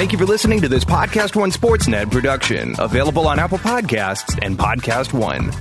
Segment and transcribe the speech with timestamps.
[0.00, 4.58] Thank you for listening to this Podcast One Sportsnet production, available on Apple Podcasts and
[4.58, 5.52] Podcast One.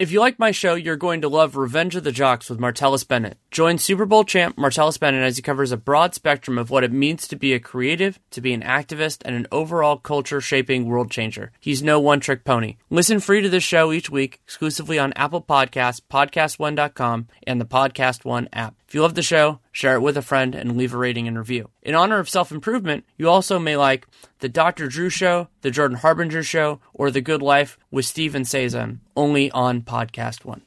[0.00, 3.06] If you like my show, you're going to love Revenge of the Jocks with Martellus
[3.06, 3.38] Bennett.
[3.52, 6.90] Join Super Bowl champ Martellus Bennett as he covers a broad spectrum of what it
[6.90, 11.08] means to be a creative, to be an activist, and an overall culture shaping world
[11.08, 11.52] changer.
[11.60, 12.78] He's no one trick pony.
[12.90, 18.24] Listen free to this show each week exclusively on Apple Podcasts, PodcastOne.com, and the Podcast
[18.24, 18.74] One app.
[18.90, 21.38] If you love the show, share it with a friend and leave a rating and
[21.38, 21.70] review.
[21.80, 24.08] In honor of self improvement, you also may like
[24.40, 24.88] The Dr.
[24.88, 29.82] Drew Show, The Jordan Harbinger Show, or The Good Life with Steven Sazan, only on
[29.82, 30.62] Podcast One.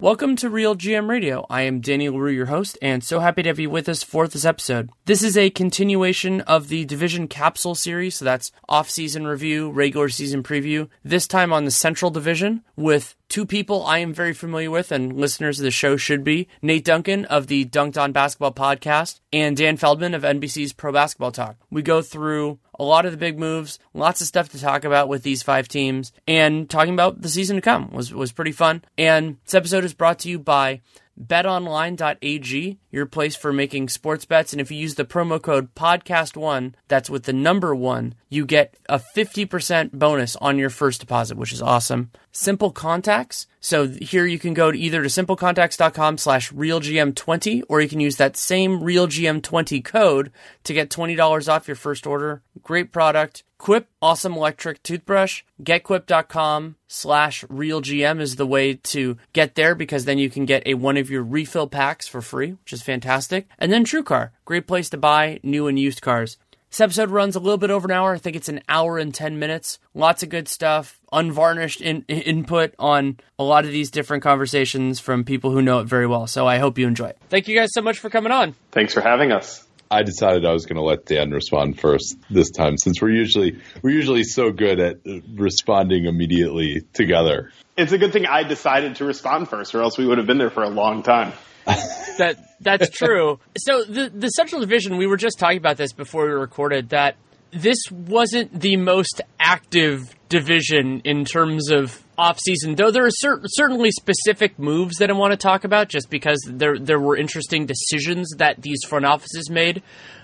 [0.00, 1.44] Welcome to Real GM Radio.
[1.50, 4.28] I am Danny Leroux, your host, and so happy to have you with us for
[4.28, 4.90] this episode.
[5.06, 10.44] This is a continuation of the Division Capsule series, so that's off-season review, regular season
[10.44, 14.90] preview, this time on the Central Division with two people I am very familiar with
[14.90, 19.20] and listeners of the show should be Nate Duncan of the Dunc'd On Basketball podcast
[19.32, 21.56] and Dan Feldman of NBC's Pro Basketball Talk.
[21.70, 25.08] We go through a lot of the big moves, lots of stuff to talk about
[25.08, 28.82] with these five teams, and talking about the season to come was, was pretty fun.
[28.96, 30.80] And this episode is brought to you by
[31.18, 34.52] betonline.ag, your place for making sports bets.
[34.52, 38.74] And if you use the promo code podcast1, that's with the number one, you get
[38.88, 42.10] a 50% bonus on your first deposit, which is awesome.
[42.32, 43.46] Simple contacts.
[43.60, 48.16] So here you can go to either to simplecontacts.com slash realgm20 or you can use
[48.16, 50.30] that same realgm20 code
[50.64, 52.42] to get $20 off your first order.
[52.62, 53.42] Great product.
[53.58, 55.42] Quip Awesome Electric Toothbrush.
[55.62, 60.74] GetQuip.com slash RealGM is the way to get there because then you can get a
[60.74, 63.48] one of your refill packs for free, which is fantastic.
[63.58, 66.38] And then TrueCar, great place to buy new and used cars.
[66.70, 68.14] This episode runs a little bit over an hour.
[68.14, 69.78] I think it's an hour and 10 minutes.
[69.94, 75.24] Lots of good stuff, unvarnished in, input on a lot of these different conversations from
[75.24, 76.26] people who know it very well.
[76.26, 77.18] So I hope you enjoy it.
[77.30, 78.54] Thank you guys so much for coming on.
[78.70, 79.66] Thanks for having us.
[79.90, 83.60] I decided I was going to let Dan respond first this time, since we're usually
[83.82, 84.96] we're usually so good at
[85.34, 87.52] responding immediately together.
[87.76, 90.38] It's a good thing I decided to respond first, or else we would have been
[90.38, 91.32] there for a long time.
[91.66, 93.40] that that's true.
[93.56, 97.16] So the the Central Division, we were just talking about this before we recorded that
[97.50, 103.90] this wasn't the most active division in terms of offseason, though there are cer- certainly
[103.90, 108.34] specific moves that I want to talk about just because there there were interesting decisions
[108.38, 109.82] that these front offices made.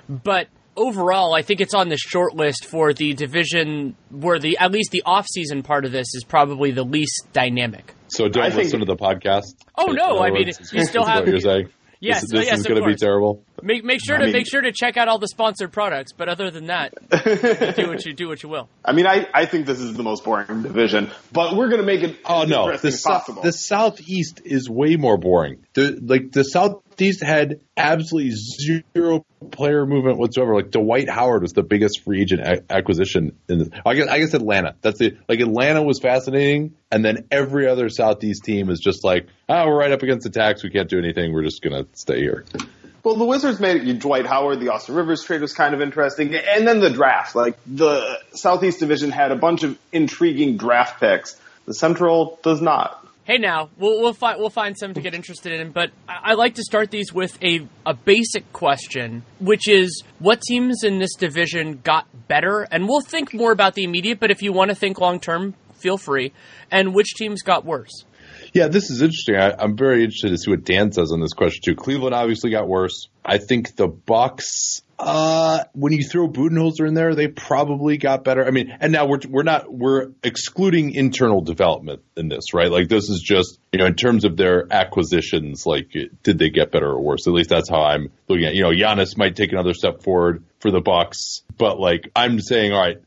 [0.08, 4.72] But overall, I think it's on the short list for the division where the at
[4.72, 7.94] least the offseason part of this is probably the least dynamic.
[8.08, 9.54] So don't I listen think- to the podcast.
[9.76, 11.68] Oh no, I mean Is- you still have what you're saying.
[12.00, 13.42] Yes, this, this yes, is going to be terrible.
[13.62, 16.12] Make make sure to mean- make sure to check out all the sponsored products.
[16.12, 16.92] But other than that,
[17.76, 18.68] do what you do what you will.
[18.84, 21.86] I mean, I, I think this is the most boring division, but we're going to
[21.86, 23.42] make it Oh no, the as possible.
[23.42, 25.64] the southeast is way more boring.
[25.74, 30.54] The like the southeast had absolutely zero player movement whatsoever.
[30.54, 33.80] Like Dwight Howard was the biggest free agent a- acquisition in the.
[33.86, 34.74] I guess I guess Atlanta.
[34.82, 35.16] That's it.
[35.28, 39.78] Like Atlanta was fascinating, and then every other southeast team is just like, oh, we're
[39.78, 40.62] right up against the tax.
[40.64, 41.32] We can't do anything.
[41.32, 42.44] We're just gonna stay here.
[43.04, 43.98] Well, the Wizards made it.
[43.98, 47.36] Dwight Howard, the Austin Rivers trade was kind of interesting, and then the draft.
[47.36, 51.38] Like the Southeast Division had a bunch of intriguing draft picks.
[51.66, 53.06] The Central does not.
[53.24, 56.34] Hey, now we'll we'll find we'll find some to get interested in, but I, I
[56.34, 61.14] like to start these with a a basic question, which is what teams in this
[61.14, 64.18] division got better, and we'll think more about the immediate.
[64.18, 66.32] But if you want to think long term, feel free.
[66.70, 68.04] And which teams got worse?
[68.54, 69.34] Yeah, this is interesting.
[69.34, 71.74] I, I'm very interested to see what Dan says on this question too.
[71.74, 73.08] Cleveland obviously got worse.
[73.24, 74.80] I think the Bucks.
[74.96, 78.46] Uh, when you throw Budenholzer in there, they probably got better.
[78.46, 82.70] I mean, and now we're we're not we're excluding internal development in this, right?
[82.70, 85.92] Like this is just you know in terms of their acquisitions, like
[86.22, 87.26] did they get better or worse?
[87.26, 88.52] At least that's how I'm looking at.
[88.52, 88.58] It.
[88.58, 92.72] You know, Giannis might take another step forward for the Bucks, but like I'm saying,
[92.72, 92.98] all right,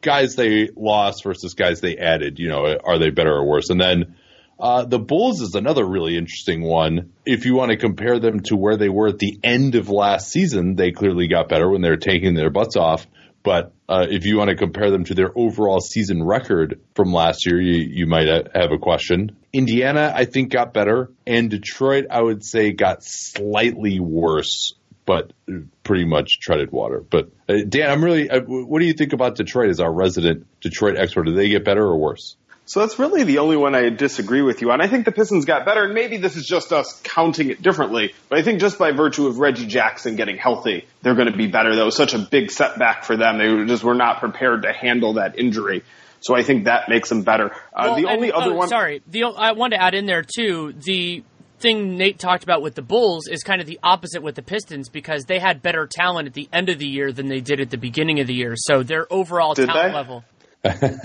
[0.00, 2.40] guys they lost versus guys they added.
[2.40, 3.70] You know, are they better or worse?
[3.70, 4.16] And then.
[4.58, 7.12] Uh, the Bulls is another really interesting one.
[7.26, 10.30] If you want to compare them to where they were at the end of last
[10.30, 13.06] season, they clearly got better when they were taking their butts off.
[13.42, 17.46] But uh, if you want to compare them to their overall season record from last
[17.46, 19.36] year, you, you might have a question.
[19.52, 21.12] Indiana, I think, got better.
[21.26, 24.74] And Detroit, I would say, got slightly worse,
[25.04, 25.32] but
[25.84, 27.04] pretty much treaded water.
[27.08, 30.46] But uh, Dan, I'm really, uh, what do you think about Detroit as our resident
[30.60, 31.26] Detroit expert?
[31.26, 32.36] Do they get better or worse?
[32.68, 34.80] So that's really the only one I disagree with you on.
[34.80, 38.12] I think the Pistons got better, and maybe this is just us counting it differently.
[38.28, 41.46] But I think just by virtue of Reggie Jackson getting healthy, they're going to be
[41.46, 41.76] better.
[41.76, 43.38] That was such a big setback for them.
[43.38, 45.84] They just were not prepared to handle that injury.
[46.18, 47.52] So I think that makes them better.
[47.72, 48.68] Uh, Well, the only and- other oh, one.
[48.68, 51.22] Sorry, the I wanted to add in there too the
[51.58, 54.88] thing Nate talked about with the Bulls is kind of the opposite with the Pistons
[54.88, 57.70] because they had better talent at the end of the year than they did at
[57.70, 58.54] the beginning of the year.
[58.56, 59.94] So their overall Did talent they?
[59.94, 60.24] level.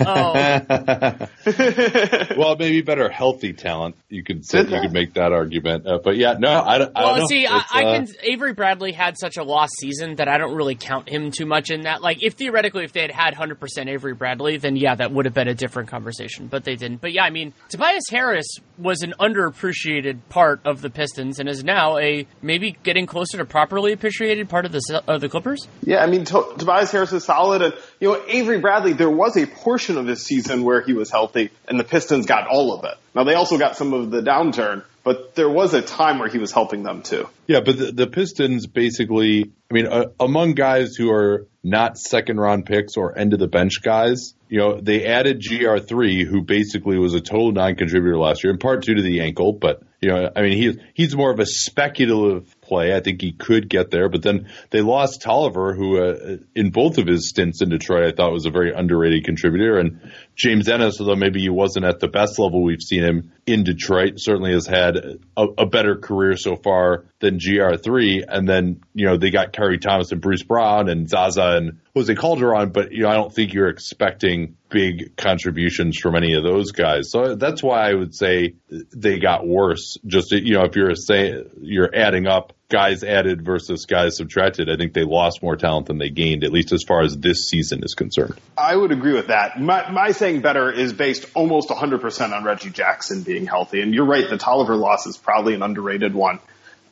[0.06, 1.26] Oh,
[2.36, 3.96] well, maybe better healthy talent.
[4.08, 5.86] You could say, you could make that argument.
[5.86, 7.26] Uh, but yeah, no, I, don't- I well, don't know.
[7.26, 8.08] see, I, It's, I uh, can.
[8.22, 11.70] Avery Bradley had such a lost season that I don't really count him too much
[11.70, 12.02] in that.
[12.02, 15.34] Like, if theoretically, if they had had 100% Avery Bradley, then yeah, that would have
[15.34, 16.46] been a different conversation.
[16.46, 17.00] But they didn't.
[17.00, 18.46] But yeah, I mean, Tobias Harris
[18.78, 23.44] was an underappreciated part of the Pistons and is now a maybe getting closer to
[23.44, 25.66] properly appreciated part of the of the Clippers.
[25.84, 28.92] Yeah, I mean, to- Tobias Harris is solid, and you know Avery Bradley.
[28.92, 32.46] There was a portion of his season where he was healthy, and the Pistons got
[32.46, 32.94] all of it.
[33.14, 36.38] Now they also got some of the downturn, but there was a time where he
[36.38, 37.28] was helping them too.
[37.46, 42.38] Yeah, but the, the Pistons basically, I mean, uh, among guys who are not second
[42.38, 46.98] round picks or end of the bench guys, you know, they added GR3, who basically
[46.98, 49.52] was a total non contributor last year, in part due to the ankle.
[49.52, 52.94] But, you know, I mean, he's, he's more of a speculative play.
[52.96, 54.08] I think he could get there.
[54.08, 58.12] But then they lost Tolliver, who, uh, in both of his stints in Detroit, I
[58.16, 59.78] thought was a very underrated contributor.
[59.78, 63.64] And James Ennis, although maybe he wasn't at the best level we've seen him in
[63.64, 68.24] Detroit, certainly has had a, a better career so far than GR3.
[68.26, 72.14] And then, you know, they got Khyri Thomas and Bruce Brown and Zaza and Jose
[72.14, 76.72] Calderon, but, you know, I don't think you're expecting big contributions from any of those
[76.72, 77.10] guys.
[77.10, 79.98] So that's why I would say they got worse.
[80.06, 84.76] Just, you know, if you're saying you're adding up guys added versus guys subtracted, I
[84.76, 87.84] think they lost more talent than they gained, at least as far as this season
[87.84, 88.34] is concerned.
[88.56, 89.60] I would agree with that.
[89.60, 94.06] My, my saying better is based almost 100% on Reggie Jackson being healthy, and you're
[94.06, 94.28] right.
[94.28, 96.40] The Tolliver loss is probably an underrated one.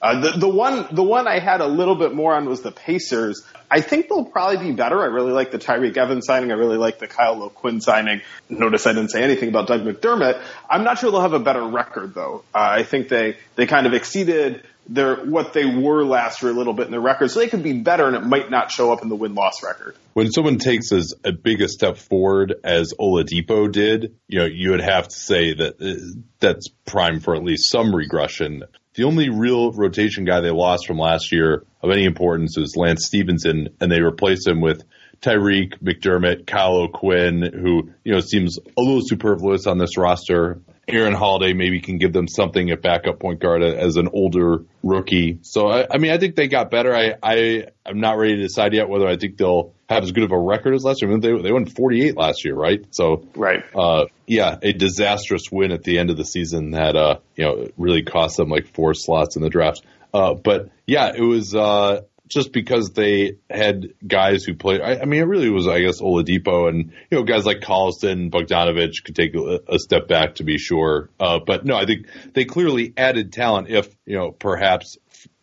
[0.02, 2.72] Uh, the, the one, the one I had a little bit more on was the
[2.72, 3.44] Pacers.
[3.70, 5.00] I think they'll probably be better.
[5.00, 6.50] I really like the Tyreke Evans signing.
[6.50, 8.22] I really like the Kyle O'Quinn signing.
[8.48, 10.42] Notice I didn't say anything about Doug McDermott.
[10.68, 12.44] I'm not sure they'll have a better record though.
[12.54, 16.54] Uh, I think they, they kind of exceeded their, what they were last year a
[16.54, 17.30] little bit in their record.
[17.30, 19.94] So they could be better and it might not show up in the win-loss record.
[20.14, 24.70] When someone takes as a big a step forward as Oladipo did, you know, you
[24.70, 28.64] would have to say that uh, that's prime for at least some regression.
[29.00, 33.06] The only real rotation guy they lost from last year of any importance is Lance
[33.06, 34.84] Stephenson, and they replaced him with
[35.22, 40.60] Tyreke, McDermott, Kyle O'Quinn, who, you know, seems a little superfluous on this roster.
[40.92, 45.38] Aaron Holiday maybe can give them something at backup point guard as an older rookie.
[45.42, 46.94] So, I, I mean, I think they got better.
[46.94, 50.24] I, I, I'm not ready to decide yet whether I think they'll have as good
[50.24, 51.10] of a record as last year.
[51.10, 52.84] I mean, they, they won 48 last year, right?
[52.90, 53.64] So, Right.
[53.74, 57.68] uh, yeah, a disastrous win at the end of the season that, uh, you know,
[57.76, 59.82] really cost them like four slots in the draft.
[60.14, 64.80] Uh, but yeah, it was, uh, just because they had guys who played.
[64.80, 68.30] I, I mean, it really was, I guess, Oladipo and you know guys like Collison,
[68.30, 71.10] Bogdanovic could take a, a step back to be sure.
[71.18, 73.68] Uh, but no, I think they clearly added talent.
[73.68, 74.96] If you know, perhaps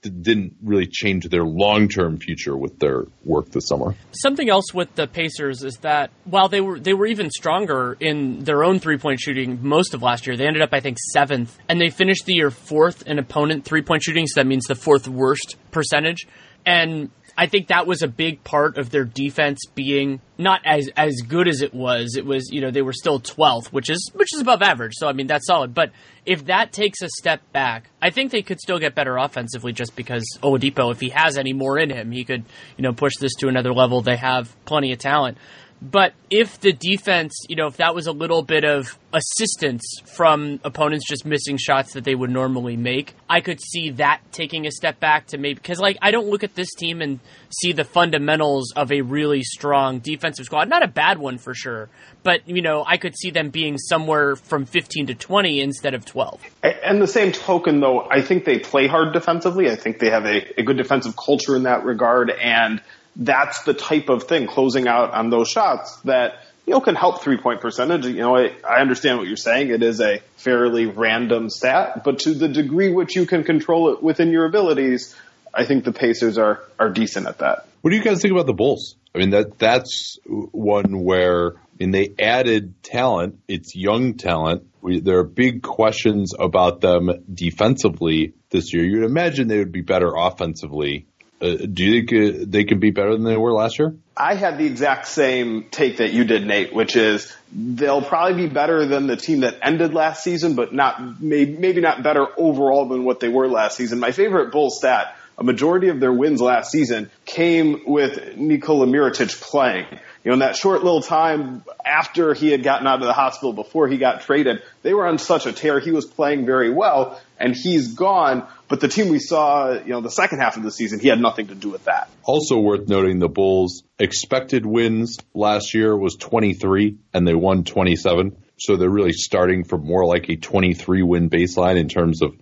[0.09, 3.95] didn't really change their long term future with their work this summer.
[4.11, 8.43] Something else with the Pacers is that while they were they were even stronger in
[8.43, 11.57] their own three point shooting most of last year, they ended up I think seventh,
[11.67, 14.27] and they finished the year fourth in opponent three point shooting.
[14.27, 16.27] So that means the fourth worst percentage,
[16.67, 21.21] and I think that was a big part of their defense being not as as
[21.25, 22.15] good as it was.
[22.17, 24.93] It was you know they were still 12th, which is which is above average.
[24.95, 25.73] So I mean that's solid.
[25.73, 25.91] But
[26.25, 29.95] if that takes a step back, I think they could still get better offensively just
[29.95, 32.43] because Oladipo, if he has any more in him, he could
[32.75, 34.01] you know push this to another level.
[34.01, 35.37] They have plenty of talent.
[35.81, 40.59] But if the defense, you know, if that was a little bit of assistance from
[40.63, 44.71] opponents just missing shots that they would normally make, I could see that taking a
[44.71, 47.19] step back to maybe because like I don't look at this team and
[47.49, 50.67] see the fundamentals of a really strong defensive squad.
[50.67, 51.89] Not a bad one for sure,
[52.23, 56.05] but you know, I could see them being somewhere from 15 to 20 instead of
[56.05, 56.41] 12.
[56.63, 59.69] And the same token, though, I think they play hard defensively.
[59.69, 62.81] I think they have a, a good defensive culture in that regard, and
[63.17, 67.21] that's the type of thing closing out on those shots that you know can help
[67.21, 68.05] three point percentage.
[68.05, 69.69] You know, I, I understand what you're saying.
[69.69, 74.03] It is a fairly random stat, but to the degree which you can control it
[74.03, 75.15] within your abilities,
[75.53, 77.67] I think the Pacers are are decent at that.
[77.81, 78.95] What do you guys think about the Bulls?
[79.15, 83.39] I mean, that that's one where I mean they added talent.
[83.47, 84.67] It's young talent.
[84.81, 88.83] We, there are big questions about them defensively this year.
[88.83, 91.07] You'd imagine they would be better offensively.
[91.39, 93.95] Uh, do you think uh, they can be better than they were last year?
[94.15, 98.53] I had the exact same take that you did, Nate, which is they'll probably be
[98.53, 102.87] better than the team that ended last season, but not maybe, maybe not better overall
[102.87, 103.99] than what they were last season.
[103.99, 109.39] My favorite bull stat a majority of their wins last season came with Nikola Mirotic
[109.39, 109.85] playing.
[110.27, 113.53] You know, in that short little time after he had gotten out of the hospital
[113.53, 115.79] before he got traded, they were on such a tear.
[115.79, 118.45] He was playing very well and he's gone.
[118.67, 121.21] But the team we saw, you know, the second half of the season, he had
[121.21, 122.09] nothing to do with that.
[122.23, 128.35] Also worth noting, the Bulls expected wins last year was 23 and they won 27.
[128.57, 132.35] So they're really starting from more like a 23 win baseline in terms of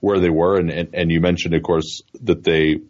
[0.00, 0.58] where they were.
[0.58, 2.80] And, and, and you mentioned, of course, that they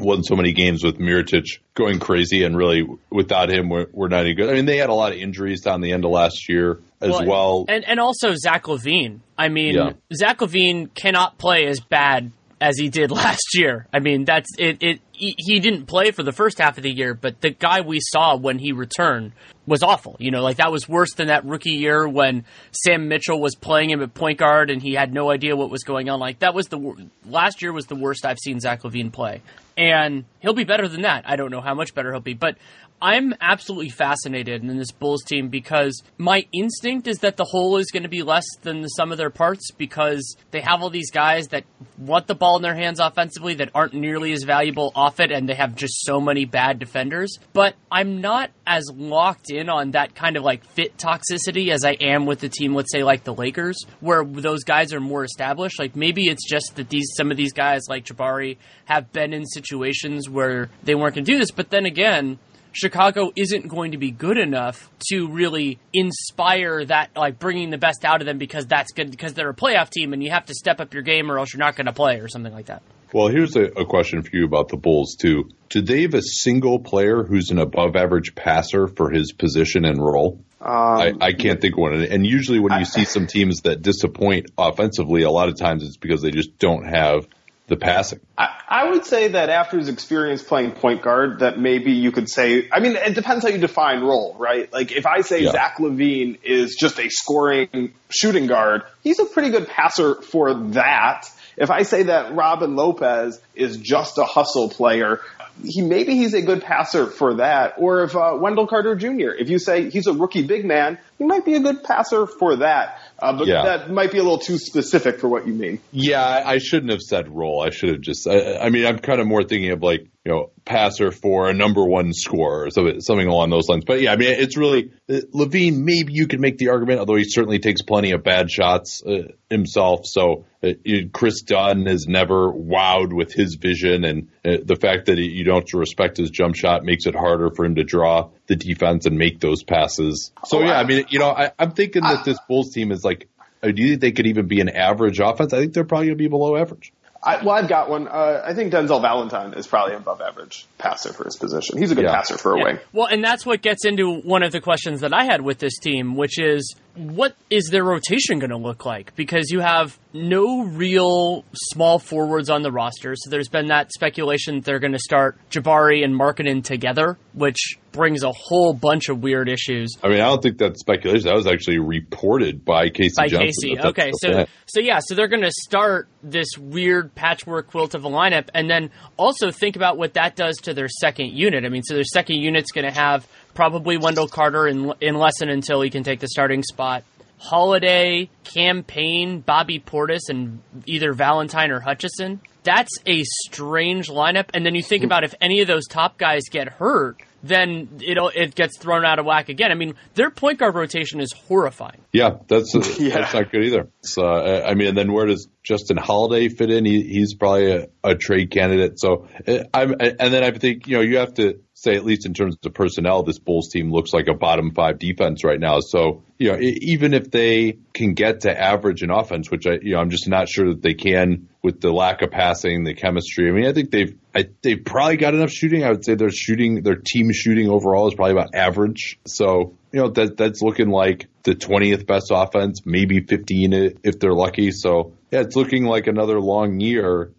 [0.00, 4.20] won so many games with Mirotic going crazy, and really without him, we're, we're not
[4.20, 4.50] any good.
[4.50, 7.10] I mean, they had a lot of injuries down the end of last year as
[7.10, 7.26] well.
[7.26, 7.64] well.
[7.68, 9.20] And and also Zach LaVine.
[9.38, 9.92] I mean, yeah.
[10.14, 13.86] Zach LaVine cannot play as bad as he did last year.
[13.92, 14.78] I mean, that's it.
[14.80, 17.82] It he, he didn't play for the first half of the year, but the guy
[17.82, 19.32] we saw when he returned
[19.66, 20.16] was awful.
[20.18, 23.90] You know, like that was worse than that rookie year when Sam Mitchell was playing
[23.90, 26.18] him at point guard and he had no idea what was going on.
[26.20, 29.42] Like that was the last year was the worst I've seen Zach LaVine play,
[29.76, 31.24] and he'll be better than that.
[31.28, 32.56] I don't know how much better he'll be, but
[33.02, 37.90] I'm absolutely fascinated in this Bulls team because my instinct is that the whole is
[37.90, 41.10] going to be less than the sum of their parts because they have all these
[41.10, 41.64] guys that
[41.96, 45.48] want the ball in their hands offensively that aren't nearly as valuable off it and
[45.48, 47.38] they have just so many bad defenders.
[47.54, 51.92] But I'm not as locked in on that kind of like fit toxicity as I
[51.92, 55.78] am with the team, let's say like the Lakers, where those guys are more established.
[55.78, 59.46] Like maybe it's just that these some of these guys like Jabari have been in
[59.46, 62.38] situations where they weren't going to do this, but then again,
[62.72, 68.04] Chicago isn't going to be good enough to really inspire that, like bringing the best
[68.04, 70.54] out of them because that's good because they're a playoff team and you have to
[70.54, 72.82] step up your game or else you're not going to play or something like that.
[73.12, 75.50] Well, here's a, a, question for you about the Bulls too.
[75.68, 79.98] Do they have a single player who's an above average passer for his position and
[80.00, 80.40] role?
[80.60, 81.94] Um, I, I, can't think of one.
[81.94, 85.96] And usually when you see some teams that disappoint offensively, a lot of times it's
[85.96, 87.26] because they just don't have
[87.70, 88.20] the passing.
[88.36, 92.28] I, I, would say that after his experience playing point guard, that maybe you could
[92.28, 92.68] say.
[92.70, 94.70] I mean, it depends how you define role, right?
[94.70, 95.52] Like if I say yeah.
[95.52, 101.30] Zach LaVine is just a scoring shooting guard, he's a pretty good passer for that.
[101.56, 105.20] If I say that Robin Lopez is just a hustle player,
[105.64, 107.74] he maybe he's a good passer for that.
[107.78, 111.26] Or if uh, Wendell Carter Jr., if you say he's a rookie big man, he
[111.26, 112.98] might be a good passer for that.
[113.18, 113.62] Uh, but yeah.
[113.62, 115.78] that might be a little too specific for what you mean.
[115.92, 117.60] Yeah, I shouldn't have said role.
[117.60, 118.26] I should have just.
[118.26, 121.52] I, I mean, I'm kind of more thinking of like you know passer for a
[121.52, 123.84] number one scorer or something, along those lines.
[123.86, 125.82] But yeah, I mean, it's really LaVine.
[125.84, 129.32] Maybe you could make the argument, although he certainly takes plenty of bad shots uh,
[129.50, 130.06] himself.
[130.06, 130.72] So uh,
[131.12, 135.70] Kris Dunn has never wowed with his vision, and uh, the fact that you don't
[135.74, 139.38] respect his jump shot makes it harder for him to draw the defense and make
[139.38, 140.32] those passes.
[140.44, 143.04] So oh, yeah, I mean, you know, I, am thinking that this Bulls team is
[143.04, 143.28] like,
[143.62, 145.52] uh, do you think they could even be an average offense?
[145.52, 146.92] I think they're probably going to be below average.
[147.22, 148.08] I, well, I've got one.
[148.08, 151.78] Uh, I think Denzel Valentine is probably above average passer for his position.
[151.78, 152.14] He's a good yeah.
[152.14, 152.64] passer for a yeah.
[152.64, 152.78] wing.
[152.92, 155.78] Well, and that's what gets into one of the questions that I had with this
[155.78, 159.14] team, which is what is their rotation going to look like?
[159.16, 163.14] Because you have no real small forwards on the roster.
[163.16, 167.78] So there's been that speculation that they're going to start Jabari and Markkanen together, which
[167.92, 169.96] brings a whole bunch of weird issues.
[170.02, 171.26] I mean, I don't think that's speculation.
[171.26, 173.14] That was actually reported by K.C.
[173.16, 173.46] By Johnson.
[173.46, 173.80] Casey.
[173.80, 178.08] Okay, so so yeah, so they're going to start this weird patchwork quilt of a
[178.08, 181.64] lineup, and then also think about what that does to their second unit.
[181.64, 185.48] I mean, so their second unit's going to have probably Wendell Carter in in lesson
[185.48, 187.04] until he can take the starting spot.
[187.38, 192.40] Holiday, Cam Payne, Bobby Portis, and either Valentine or Hutchison.
[192.64, 194.50] That's a strange lineup.
[194.52, 198.18] And then you think about if any of those top guys get hurt, then it
[198.36, 199.70] it gets thrown out of whack again.
[199.70, 202.02] I mean, their point guard rotation is horrifying.
[202.12, 203.14] Yeah, that's yeah.
[203.14, 203.88] that's not good either.
[204.02, 206.84] So uh, I mean, and then where does Justin Holiday fit in?
[206.84, 209.00] He, he's probably a, a trade candidate.
[209.00, 212.26] So uh, I'm and then I think you know you have to say at least
[212.26, 215.80] in terms of personnel, this Bulls team looks like a bottom five defense right now.
[215.80, 219.94] So you know even if they can get to average in offense, which I you
[219.94, 223.48] know I'm just not sure that they can with the lack of passing, the chemistry.
[223.48, 225.84] I mean, I think they've I, they've probably got enough shooting.
[225.84, 229.18] I would say their shooting, their team shooting overall is probably about average.
[229.26, 234.34] So you know that that's looking like the 20th best offense, maybe 15 if they're
[234.34, 234.70] lucky.
[234.70, 237.32] So yeah, it's looking like another long year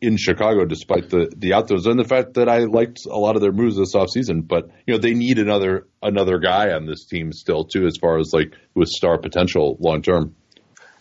[0.00, 3.42] in Chicago, despite the the outdoors and the fact that I liked a lot of
[3.42, 4.46] their moves this offseason.
[4.46, 8.18] But you know they need another another guy on this team still too, as far
[8.18, 10.34] as like with star potential long term.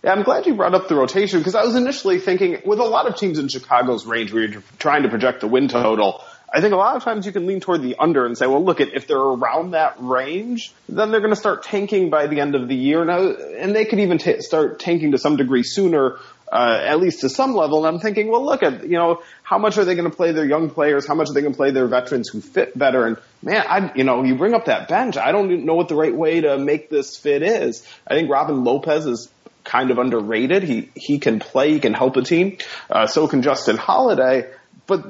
[0.04, 2.84] Yeah, I'm glad you brought up the rotation because I was initially thinking with a
[2.84, 6.24] lot of teams in Chicago's range where you're trying to project the win total.
[6.56, 8.64] I think a lot of times you can lean toward the under and say, well,
[8.64, 12.40] look, at if they're around that range, then they're going to start tanking by the
[12.40, 13.04] end of the year.
[13.04, 16.18] Now, and they could even t- start tanking to some degree sooner,
[16.50, 17.86] uh, at least to some level.
[17.86, 20.32] And I'm thinking, well, look at, you know, how much are they going to play
[20.32, 21.06] their young players?
[21.06, 23.06] How much are they going to play their veterans who fit better?
[23.06, 25.18] And man, I, you know, you bring up that bench.
[25.18, 27.86] I don't know what the right way to make this fit is.
[28.08, 29.30] I think Robin Lopez is
[29.66, 30.64] kind of underrated.
[30.64, 32.60] He, he can play, he can help a team.
[32.90, 34.50] Uh, so can Justin Holiday,
[34.88, 35.06] but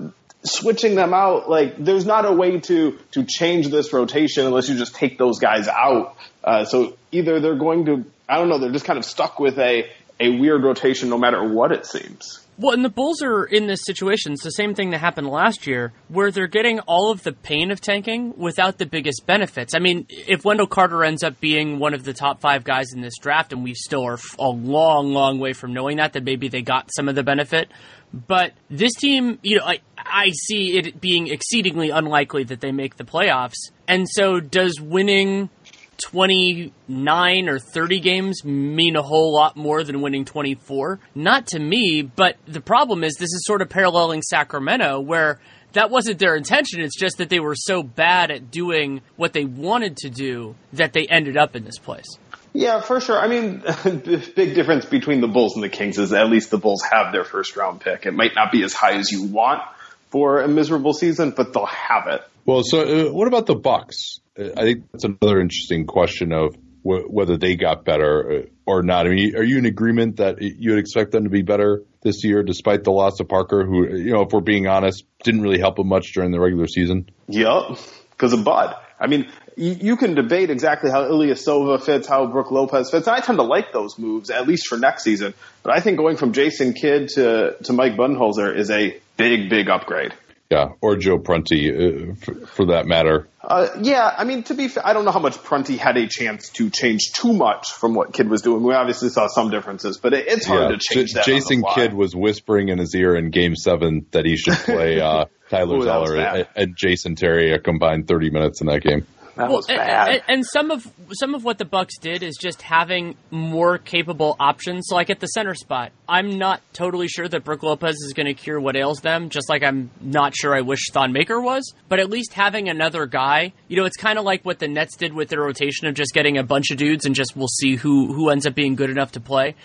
[0.46, 4.78] switching them out, like there's not a way to, to change this rotation unless you
[4.78, 6.16] just take those guys out.
[6.44, 9.58] Uh, so either they're going to, I don't know, they're just kind of stuck with
[9.58, 12.40] a, a weird rotation no matter what it seems.
[12.58, 14.32] Well, and the Bulls are in this situation.
[14.32, 17.70] It's the same thing that happened last year, where they're getting all of the pain
[17.70, 19.76] of tanking without the biggest benefits.
[19.76, 23.02] I mean, if Wendell Carter ends up being one of the top five guys in
[23.02, 26.48] this draft, and we still are a long, long way from knowing that, then maybe
[26.48, 27.70] they got some of the benefit.
[28.16, 32.96] But this team, you know, I, I see it being exceedingly unlikely that they make
[32.96, 33.72] the playoffs.
[33.90, 35.50] And so, does winning
[35.98, 40.98] 29 or 30 games mean a whole lot more than winning 24?
[41.14, 45.42] Not to me, but the problem is this is sort of paralleling Sacramento where
[45.74, 46.80] that wasn't their intention.
[46.80, 50.94] It's just that they were so bad at doing what they wanted to do that
[50.94, 52.08] they ended up in this place.
[52.56, 53.20] Yeah, for sure.
[53.20, 56.58] I mean, the big difference between the Bulls and the Kings is at least the
[56.58, 58.06] Bulls have their first round pick.
[58.06, 59.62] It might not be as high as you want
[60.10, 62.22] for a miserable season, but they'll have it.
[62.46, 64.20] Well, so uh, what about the Bucks?
[64.38, 69.06] I think that's another interesting question of wh- whether they got better uh, or not.
[69.06, 72.24] I mean, are you in agreement that you would expect them to be better this
[72.24, 75.60] year, despite the loss of Parker, who, you know, if we're being honest, didn't really
[75.60, 77.10] help them much during the regular season?
[77.28, 77.80] Yep,
[78.12, 78.76] because of Bud.
[78.98, 83.08] I mean, you, you can debate exactly how Ilyasova fits, how Brook Lopez fits.
[83.08, 85.34] I tend to like those moves, at least for next season.
[85.64, 89.70] But I think going from Jason Kidd to, to Mike Budenholzer is a big, big
[89.70, 90.14] upgrade.
[90.52, 93.28] Yeah, or Joe Prunty, uh, for, for, that matter.
[93.42, 96.08] Uh, yeah, I mean, to be fair, I don't know how much Prunty had a
[96.08, 98.62] chance to change too much from what Kidd was doing.
[98.62, 101.26] We obviously saw some differences, but it, it's hard yeah, to change J- that.
[101.26, 105.26] Jason Kidd was whispering in his ear in Game Seven that he should play uh,
[105.50, 109.08] Tyler Zeller and, and Jason Terry a combined thirty minutes in that game.
[109.36, 110.08] That well, was bad.
[110.08, 114.38] And, and, some of some of what the Bucks did is just having more capable
[114.40, 114.86] options.
[114.88, 118.28] So like at the center spot, I'm not totally sure that Brook Lopez is going
[118.28, 119.30] to cure what ails them.
[119.30, 121.74] Just like I'm not sure I wish Thon Maker was.
[121.90, 124.96] But at least having another guy, you know, it's kind of like what the Nets
[124.96, 127.76] did with their rotation of just getting a bunch of dudes and just we'll see
[127.76, 129.56] who who ends up being good enough to play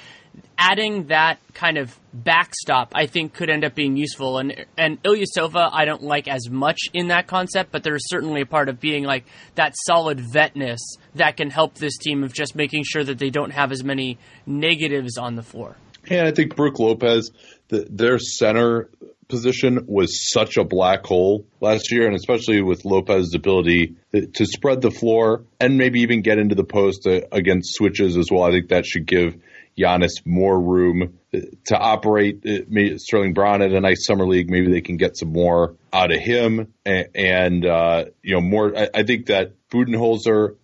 [0.59, 4.39] adding that kind of backstop, I think, could end up being useful.
[4.39, 8.47] And and Ilyasova, I don't like as much in that concept, but there's certainly a
[8.47, 10.79] part of being like that solid vetness
[11.15, 14.19] that can help this team of just making sure that they don't have as many
[14.47, 15.77] negatives on the floor.
[16.11, 17.31] Yeah, I think Brook Lopez,
[17.69, 18.89] the, their center
[19.29, 24.83] position was such a black hole last year, and especially with Lopez's ability to spread
[24.83, 28.43] the floor and maybe even get into the post uh, against switches as well.
[28.43, 29.41] I think that should give
[29.81, 32.45] Giannis more room to operate.
[32.47, 36.13] Uh, Sterling Brown at a nice summer league, maybe they can get some more out
[36.13, 38.77] of him, and, and uh, you know more.
[38.77, 40.57] I, I think that Budenholzer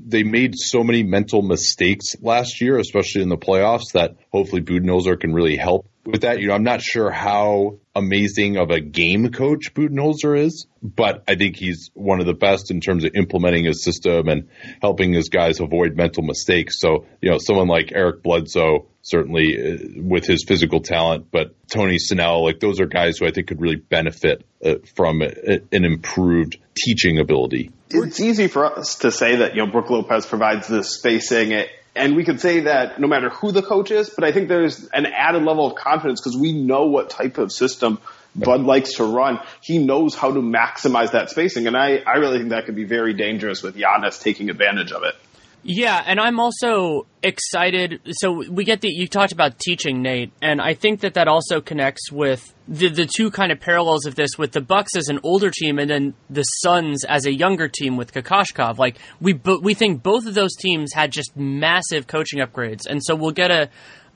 [0.00, 5.20] they made so many mental mistakes last year, especially in the playoffs, that hopefully Budenholzer
[5.20, 6.40] can really help with that.
[6.40, 11.34] You know, I'm not sure how amazing of a game coach Budenholzer is, but I
[11.34, 14.48] think he's one of the best in terms of implementing his system and
[14.80, 16.80] helping his guys avoid mental mistakes.
[16.80, 21.98] So, you know, someone like Eric Bledsoe, certainly uh, with his physical talent, but Tony
[21.98, 25.84] Snell, like those are guys who I think could really benefit uh, from a, an
[25.84, 27.70] improved teaching ability.
[27.90, 31.52] It's easy for us to say that, you know, Brook Lopez provides this spacing
[31.94, 34.88] and we could say that no matter who the coach is, but I think there's
[34.88, 37.98] an added level of confidence because we know what type of system
[38.34, 39.40] Bud likes to run.
[39.60, 42.84] He knows how to maximize that spacing, and I, I really think that could be
[42.84, 45.14] very dangerous with Giannis taking advantage of it.
[45.64, 48.00] Yeah, and I'm also excited.
[48.10, 51.60] So we get the you talked about teaching Nate, and I think that that also
[51.60, 55.20] connects with the the two kind of parallels of this with the Bucks as an
[55.22, 58.78] older team, and then the Suns as a younger team with Kokoskov.
[58.78, 63.14] Like we we think both of those teams had just massive coaching upgrades, and so
[63.14, 63.68] we'll get a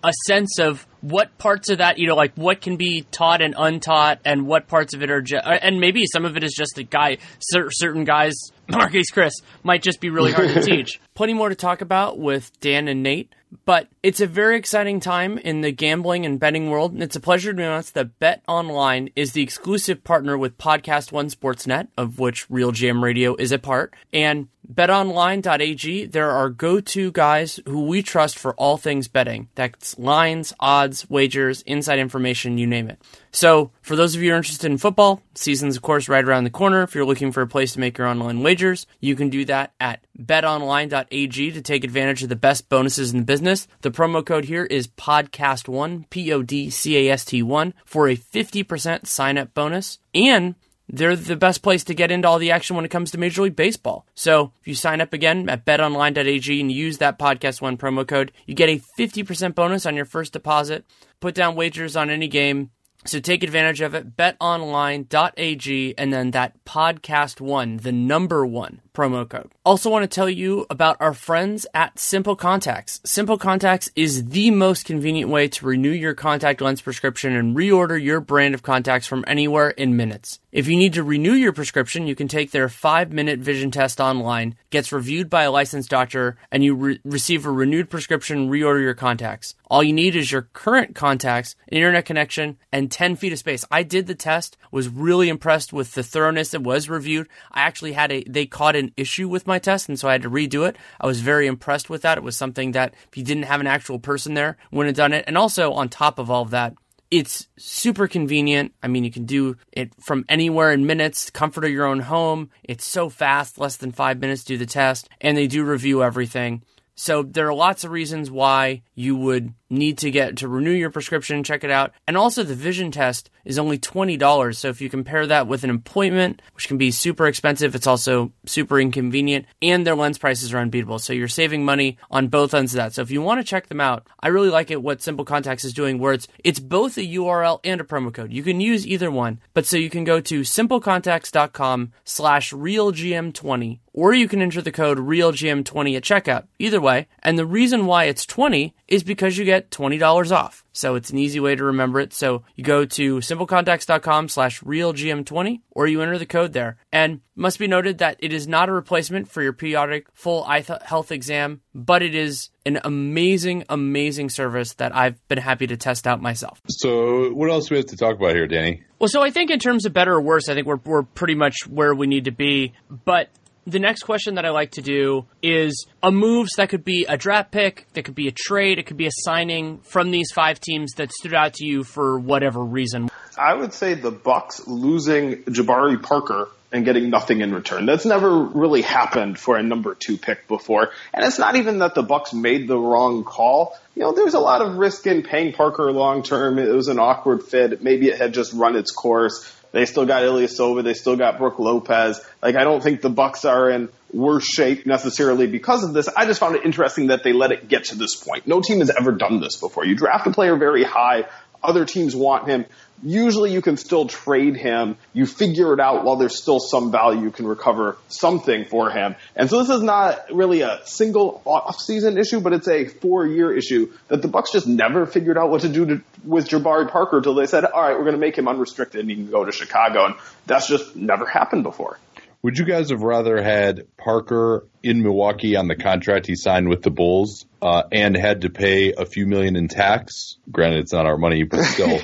[0.07, 3.55] a sense of what parts of that, you know, like what can be taught and
[3.57, 6.55] untaught, and what parts of it are, just, uh, and maybe some of it is
[6.57, 8.35] just a guy, certain guys,
[8.69, 11.01] Marquese Chriss, might just be really hard to teach.
[11.15, 15.39] Plenty more to talk about with Dan and Nate, but it's a very exciting time
[15.39, 16.93] in the gambling and betting world.
[16.93, 21.13] And it's a pleasure to announce that Bet Online is the exclusive partner with Podcast
[21.13, 23.95] One Sportsnet, of which RealGM Radio is a part.
[24.13, 29.49] And betonline.ag, there are go to guys who we trust for all things betting.
[29.55, 33.01] That's lines, odds, wagers, inside information, you name it.
[33.31, 36.45] So, for those of you who are interested in football, season's of course right around
[36.45, 36.83] the corner.
[36.83, 39.73] If you're looking for a place to make your online wagers, you can do that
[39.79, 43.69] at betonline.ag to take advantage of the best bonuses in the business.
[43.83, 48.09] The promo code here is podcast1, P O D C A S T 1 for
[48.09, 49.99] a 50% sign up bonus.
[50.15, 50.55] And
[50.89, 53.43] they're the best place to get into all the action when it comes to Major
[53.43, 54.07] League Baseball.
[54.15, 58.33] So if you sign up again at betonline.ag and use that podcast one promo code,
[58.47, 60.85] you get a 50% bonus on your first deposit.
[61.21, 62.71] Put down wagers on any game.
[63.05, 64.17] So take advantage of it.
[64.17, 69.53] BetOnline.ag and then that podcast one, the number one promo code.
[69.65, 73.01] Also, want to tell you about our friends at Simple Contacts.
[73.05, 78.03] Simple Contacts is the most convenient way to renew your contact lens prescription and reorder
[78.03, 80.41] your brand of contacts from anywhere in minutes.
[80.51, 84.01] If you need to renew your prescription, you can take their five minute vision test
[84.01, 88.81] online, gets reviewed by a licensed doctor, and you re- receive a renewed prescription reorder
[88.81, 89.55] your contacts.
[89.69, 93.67] All you need is your current contacts, an internet connection, and 10 feet of space.
[93.71, 97.29] I did the test, was really impressed with the thoroughness that was reviewed.
[97.53, 100.23] I actually had a, they caught an issue with my test, and so I had
[100.23, 100.77] to redo it.
[101.01, 102.19] I was very impressed with that.
[102.19, 105.13] It was something that if you didn't have an actual person there, wouldn't have done
[105.13, 105.25] it.
[105.27, 106.75] And also, on top of all of that,
[107.11, 108.73] it's super convenient.
[108.83, 112.51] I mean, you can do it from anywhere in minutes, comfort of your own home.
[112.65, 116.03] It's so fast, less than five minutes to do the test, and they do review
[116.03, 116.63] everything.
[116.95, 120.91] So there are lots of reasons why you would need to get to renew your
[120.91, 121.93] prescription, check it out.
[122.07, 124.57] And also the vision test is only $20.
[124.57, 128.33] So if you compare that with an appointment, which can be super expensive, it's also
[128.45, 130.99] super inconvenient and their lens prices are unbeatable.
[130.99, 132.95] So you're saving money on both ends of that.
[132.95, 135.65] So if you want to check them out, I really like it what Simple Contacts
[135.65, 138.33] is doing where it's it's both a URL and a promo code.
[138.33, 144.13] You can use either one, but so you can go to simplecontacts.com slash realgm20 or
[144.13, 146.45] you can enter the code REALGM20 at checkout.
[146.59, 147.09] Either way.
[147.23, 150.65] And the reason why it's 20 is because you get $20 off.
[150.73, 152.13] So it's an easy way to remember it.
[152.13, 156.77] So you go to simplecontacts.com slash realgm20 or you enter the code there.
[156.93, 160.61] And must be noted that it is not a replacement for your periodic full eye
[160.61, 165.77] th- health exam, but it is an amazing, amazing service that I've been happy to
[165.77, 166.61] test out myself.
[166.69, 168.83] So what else do we have to talk about here, Danny?
[168.99, 171.35] Well, so I think in terms of better or worse, I think we're, we're pretty
[171.35, 172.73] much where we need to be.
[172.91, 173.31] But
[173.67, 177.17] the next question that I like to do is a moves that could be a
[177.17, 180.61] draft pick, that could be a trade, it could be a signing from these five
[180.61, 183.09] teams that stood out to you for whatever reason.
[183.37, 187.87] I would say the Bucks losing Jabari Parker and getting nothing in return.
[187.87, 190.91] That's never really happened for a number two pick before.
[191.13, 193.77] And it's not even that the Bucks made the wrong call.
[193.95, 196.59] You know, there's a lot of risk in paying Parker long term.
[196.59, 197.83] It was an awkward fit.
[197.83, 199.56] Maybe it had just run its course.
[199.77, 200.85] They still got Ilya Ilyasova.
[200.85, 202.19] They still got Brook Lopez.
[202.43, 206.09] Like, I don't think the Bucks are in worse shape necessarily because of this.
[206.09, 208.47] I just found it interesting that they let it get to this point.
[208.47, 209.85] No team has ever done this before.
[209.85, 211.27] You draft a player very high.
[211.63, 212.65] Other teams want him
[213.03, 214.97] usually you can still trade him.
[215.13, 217.23] You figure it out while there's still some value.
[217.23, 219.17] You can recover something for him.
[219.35, 223.93] And so this is not really a single off-season issue, but it's a four-year issue
[224.09, 227.35] that the Bucks just never figured out what to do to, with Jabari Parker until
[227.35, 229.53] they said, all right, we're going to make him unrestricted and he can go to
[229.53, 230.07] Chicago.
[230.07, 230.15] And
[230.47, 231.99] that's just never happened before.
[232.43, 236.81] Would you guys have rather had Parker in Milwaukee on the contract he signed with
[236.83, 240.37] the Bulls uh, and had to pay a few million in tax?
[240.49, 242.01] Granted, it's not our money, but still.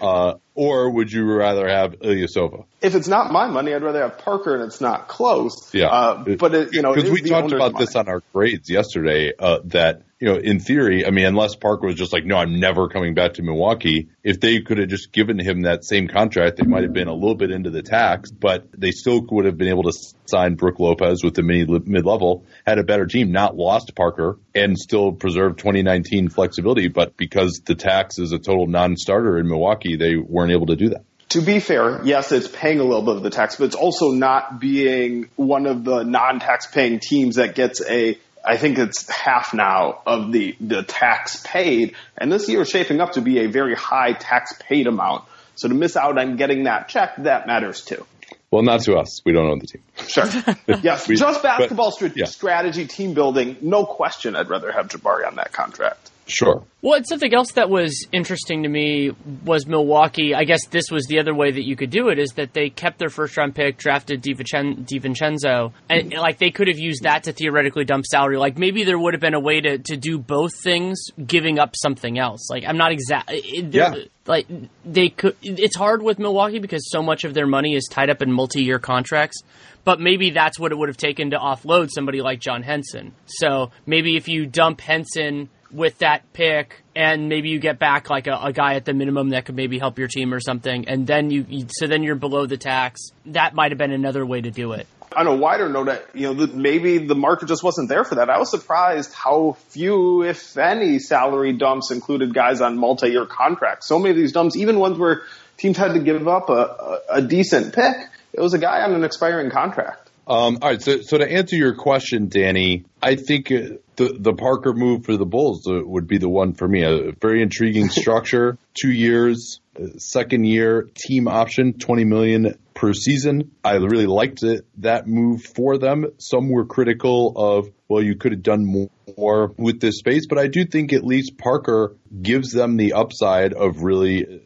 [0.00, 2.66] uh, or would you rather have Ilyasova?
[2.80, 5.74] If it's not my money, I'd rather have Parker, and it's not close.
[5.74, 9.32] Yeah, uh, but it, you know, because we talked about this on our grades yesterday.
[9.36, 12.60] Uh, that you know, in theory, I mean, unless Parker was just like, no, I'm
[12.60, 14.10] never coming back to Milwaukee.
[14.22, 17.14] If they could have just given him that same contract, they might have been a
[17.14, 19.92] little bit into the tax, but they still would have been able to
[20.26, 21.70] sign Brook Lopez with the mid
[22.04, 22.19] level,
[22.66, 26.88] had a better team, not lost Parker, and still preserved 2019 flexibility.
[26.88, 30.90] But because the tax is a total non-starter in Milwaukee, they weren't able to do
[30.90, 33.76] that to be fair, yes, it's paying a little bit of the tax, but it's
[33.76, 39.08] also not being one of the non-tax paying teams that gets a I think it's
[39.08, 41.94] half now of the, the tax paid.
[42.16, 45.24] And this year is shaping up to be a very high tax paid amount.
[45.56, 48.06] So to miss out on getting that check, that matters too.
[48.50, 49.24] Well, not to us.
[49.24, 49.82] We don't own the team.
[50.08, 50.24] Sure.
[50.82, 51.06] yes.
[51.06, 52.24] we, just basketball but, yeah.
[52.24, 53.56] strategy, team building.
[53.60, 54.34] No question.
[54.34, 56.09] I'd rather have Jabari on that contract.
[56.30, 56.64] Sure.
[56.82, 59.10] Well, something else that was interesting to me
[59.44, 60.34] was Milwaukee.
[60.34, 62.70] I guess this was the other way that you could do it is that they
[62.70, 67.32] kept their first round pick, drafted DiVincenzo, and like they could have used that to
[67.32, 68.38] theoretically dump salary.
[68.38, 71.74] Like maybe there would have been a way to, to do both things, giving up
[71.76, 72.48] something else.
[72.48, 73.68] Like I'm not exactly.
[73.70, 73.96] Yeah.
[74.26, 74.46] Like
[74.84, 75.36] they could.
[75.42, 78.62] It's hard with Milwaukee because so much of their money is tied up in multi
[78.62, 79.42] year contracts
[79.82, 83.14] but maybe that's what it would have taken to offload somebody like John Henson.
[83.24, 88.26] So maybe if you dump Henson with that pick, and maybe you get back like
[88.26, 91.06] a, a, guy at the minimum that could maybe help your team or something, and
[91.06, 93.00] then you, you so then you're below the tax.
[93.26, 94.86] That might have been another way to do it.
[95.16, 98.30] On a wider note, you know, maybe the market just wasn't there for that.
[98.30, 103.88] I was surprised how few, if any, salary dumps included guys on multi-year contracts.
[103.88, 105.22] So many of these dumps, even ones where
[105.56, 107.96] teams had to give up a, a, a decent pick,
[108.32, 110.10] it was a guy on an expiring contract.
[110.30, 114.32] Um, all right, so so to answer your question, Danny, I think uh, the the
[114.32, 116.82] Parker move for the Bulls uh, would be the one for me.
[116.84, 123.50] A very intriguing structure, two years, uh, second year team option, twenty million per season.
[123.62, 126.06] I really liked it, that move for them.
[126.18, 130.46] Some were critical of, well, you could have done more with this space, but I
[130.46, 134.40] do think at least Parker gives them the upside of really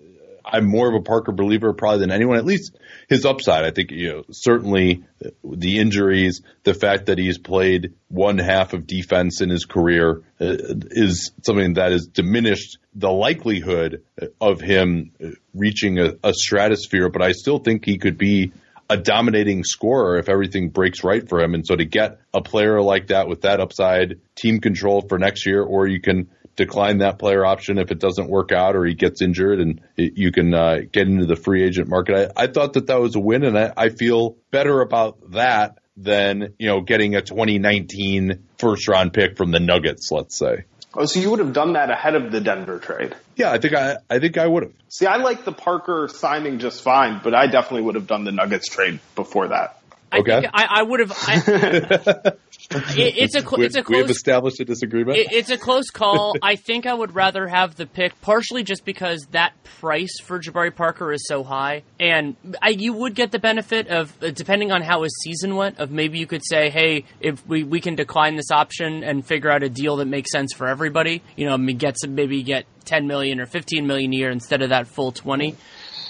[0.55, 2.39] I'm more of a Parker believer probably than anyone.
[2.39, 2.77] At least
[3.09, 5.05] his upside, I think, you know, certainly
[5.43, 10.57] the injuries, the fact that he's played one half of defense in his career uh,
[10.91, 14.05] is something that has diminished the likelihood
[14.41, 15.11] of him
[15.53, 17.09] reaching a, a stratosphere.
[17.09, 18.53] But I still think he could be
[18.89, 21.55] a dominating scorer if everything breaks right for him.
[21.55, 25.47] And so to get a player like that with that upside, team control for next
[25.47, 28.95] year, or you can decline that player option if it doesn't work out or he
[28.95, 32.33] gets injured and it, you can uh, get into the free agent market.
[32.37, 35.79] I, I thought that that was a win and I, I feel better about that
[35.97, 40.65] than, you know, getting a 2019 first round pick from the Nuggets, let's say.
[40.97, 43.17] Oh, so you would have done that ahead of the Denver trade?
[43.35, 44.73] Yeah, I think I, I think I would have.
[44.89, 48.31] See, I like the Parker signing just fine, but I definitely would have done the
[48.31, 49.81] Nuggets trade before that.
[50.15, 50.41] I okay.
[50.43, 52.37] think I, I would have.
[52.71, 53.89] It, it's a it's a close.
[53.89, 55.19] We have established a disagreement.
[55.19, 56.35] It, it's a close call.
[56.43, 60.75] I think I would rather have the pick, partially just because that price for Jabari
[60.75, 64.83] Parker is so high, and I, you would get the benefit of uh, depending on
[64.83, 65.79] how his season went.
[65.79, 69.51] Of maybe you could say, hey, if we we can decline this option and figure
[69.51, 71.23] out a deal that makes sense for everybody.
[71.37, 74.31] You know, I mean, get some, maybe get ten million or fifteen million a year
[74.31, 75.57] instead of that full twenty.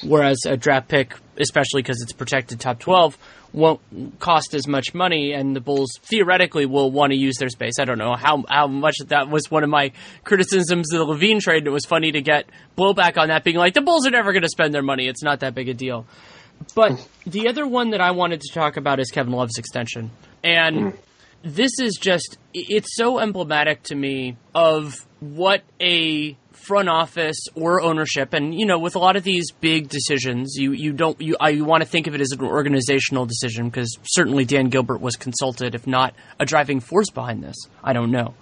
[0.04, 3.18] Whereas a draft pick, especially because it's protected top twelve
[3.54, 3.80] won't
[4.18, 7.78] cost as much money, and the Bulls theoretically will want to use their space.
[7.78, 9.92] I don't know how how much that was one of my
[10.24, 11.66] criticisms of the LaVine trade.
[11.66, 14.42] It was funny to get blowback on that, being like the Bulls are never going
[14.42, 15.06] to spend their money.
[15.06, 16.06] It's not that big a deal.
[16.74, 20.10] But the other one that I wanted to talk about is Kevin Love's extension,
[20.42, 20.98] and
[21.42, 28.33] this is just it's so emblematic to me of what a front office or ownership,
[28.33, 31.48] and you know, with a lot of these big decisions, you you don't you uh,
[31.48, 35.16] you want to think of it as an organizational decision because certainly Dan Gilbert was
[35.16, 37.57] consulted, if not a driving force behind this.
[37.83, 38.35] I don't know.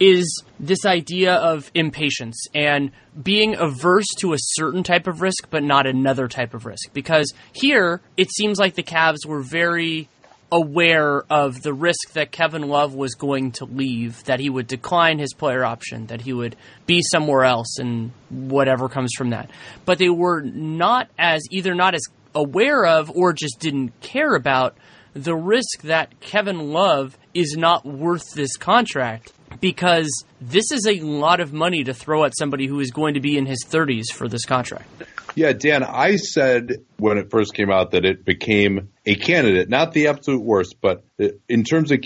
[0.00, 2.90] Is this idea of impatience and
[3.22, 6.92] being averse to a certain type of risk, but not another type of risk?
[6.92, 10.08] Because here, it seems like the Cavs were very
[10.52, 15.18] aware of the risk that Kevin Love was going to leave, that he would decline
[15.18, 19.50] his player option, that he would be somewhere else, and whatever comes from that.
[19.84, 22.02] But they were not as either not as
[22.34, 24.76] aware of or just didn't care about
[25.14, 31.40] the risk that Kevin Love is not worth this contract because this is a lot
[31.40, 34.28] of money to throw at somebody who is going to be in his 30s for
[34.28, 34.88] this contract.
[35.34, 39.92] Yeah, Dan, I said when it first came out that it became a candidate, not
[39.92, 41.04] the absolute worst, but
[41.48, 42.04] in terms of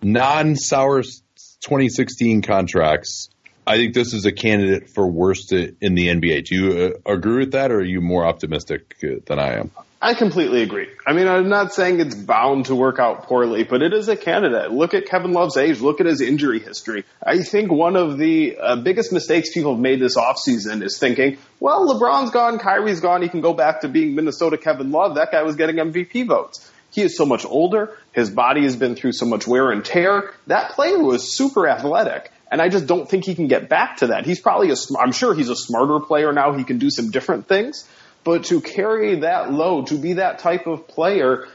[0.00, 3.30] non sour 2016 contracts,
[3.66, 6.44] I think this is a candidate for worst in the NBA.
[6.44, 9.70] Do you uh, agree with that, or are you more optimistic uh, than I am?
[10.00, 10.86] I completely agree.
[11.04, 14.16] I mean, I'm not saying it's bound to work out poorly, but it is a
[14.16, 14.70] candidate.
[14.70, 15.80] Look at Kevin Love's age.
[15.80, 17.04] Look at his injury history.
[17.20, 21.38] I think one of the uh, biggest mistakes people have made this offseason is thinking,
[21.58, 25.16] well, LeBron's gone, Kyrie's gone, he can go back to being Minnesota Kevin Love.
[25.16, 26.70] That guy was getting MVP votes.
[26.90, 27.96] He is so much older.
[28.12, 30.32] His body has been through so much wear and tear.
[30.46, 32.30] That player was super athletic.
[32.50, 34.24] And I just don't think he can get back to that.
[34.24, 36.52] He's probably a, I'm sure he's a smarter player now.
[36.52, 37.86] He can do some different things.
[38.24, 41.46] But to carry that load, to be that type of player,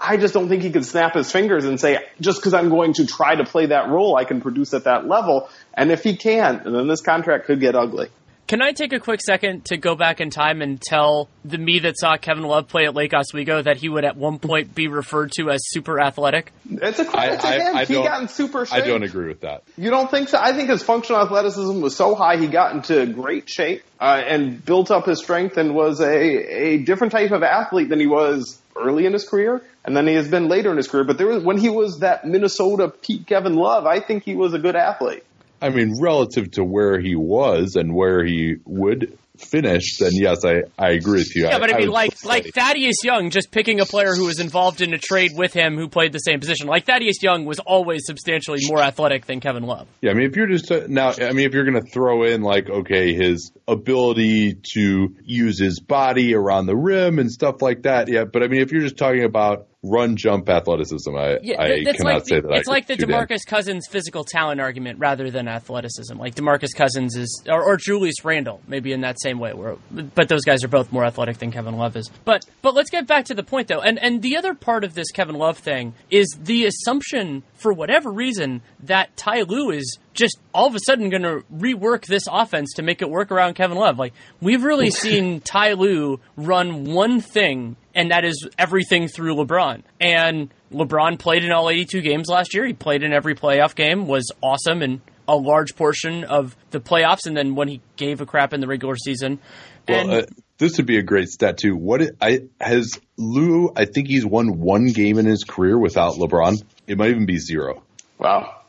[0.00, 2.94] I just don't think he could snap his fingers and say, just because I'm going
[2.94, 5.48] to try to play that role, I can produce at that level.
[5.74, 8.08] And if he can, then this contract could get ugly.
[8.50, 11.78] Can I take a quick second to go back in time and tell the me
[11.78, 14.88] that saw Kevin Love play at Lake Oswego that he would at one point be
[14.88, 16.52] referred to as super athletic?
[16.68, 17.76] It's a credit to him.
[17.76, 18.82] I he got in super shape.
[18.82, 19.62] I don't agree with that.
[19.76, 20.38] You don't think so?
[20.40, 24.64] I think his functional athleticism was so high he got into great shape uh, and
[24.64, 28.60] built up his strength and was a, a different type of athlete than he was
[28.74, 31.04] early in his career and then he has been later in his career.
[31.04, 34.54] But there was when he was that Minnesota Pete Kevin Love, I think he was
[34.54, 35.22] a good athlete.
[35.60, 40.62] I mean, relative to where he was and where he would finish, then yes, I,
[40.78, 41.44] I agree with you.
[41.44, 42.28] Yeah, I, but I mean, I like say.
[42.28, 45.76] like Thaddeus Young, just picking a player who was involved in a trade with him
[45.76, 46.66] who played the same position.
[46.66, 49.88] Like Thaddeus Young was always substantially more athletic than Kevin Love.
[50.00, 52.24] Yeah, I mean, if you're just uh, now, I mean, if you're going to throw
[52.24, 57.82] in like, okay, his ability to use his body around the rim and stuff like
[57.82, 58.24] that, yeah.
[58.24, 61.16] But I mean, if you're just talking about run jump athleticism.
[61.16, 62.56] I, Yeah, I cannot like say the, that.
[62.58, 63.28] it's I like the could do that.
[63.28, 66.18] Demarcus Cousins physical talent argument rather than athleticism.
[66.18, 69.54] Like Demarcus Cousins is, or, or Julius Randle, maybe in that same way.
[69.54, 72.10] Where, but those guys are both more athletic than Kevin Love is.
[72.24, 74.94] But but let's get back to the point though, and and the other part of
[74.94, 80.38] this Kevin Love thing is the assumption for whatever reason that Ty Lue is just
[80.54, 83.78] all of a sudden going to rework this offense to make it work around Kevin
[83.78, 83.98] Love.
[83.98, 89.82] Like we've really seen Ty Lue run one thing, and that is everything through LeBron.
[90.00, 92.66] And LeBron played in all 82 games last year.
[92.66, 97.26] He played in every playoff game, was awesome, and a large portion of the playoffs.
[97.26, 99.40] And then when he gave a crap in the regular season,
[99.88, 100.26] and Well, uh,
[100.58, 101.74] this would be a great stat too.
[101.74, 103.70] What it, I has Lue?
[103.74, 106.62] I think he's won one game in his career without LeBron.
[106.86, 107.82] It might even be zero.
[108.18, 108.59] Wow.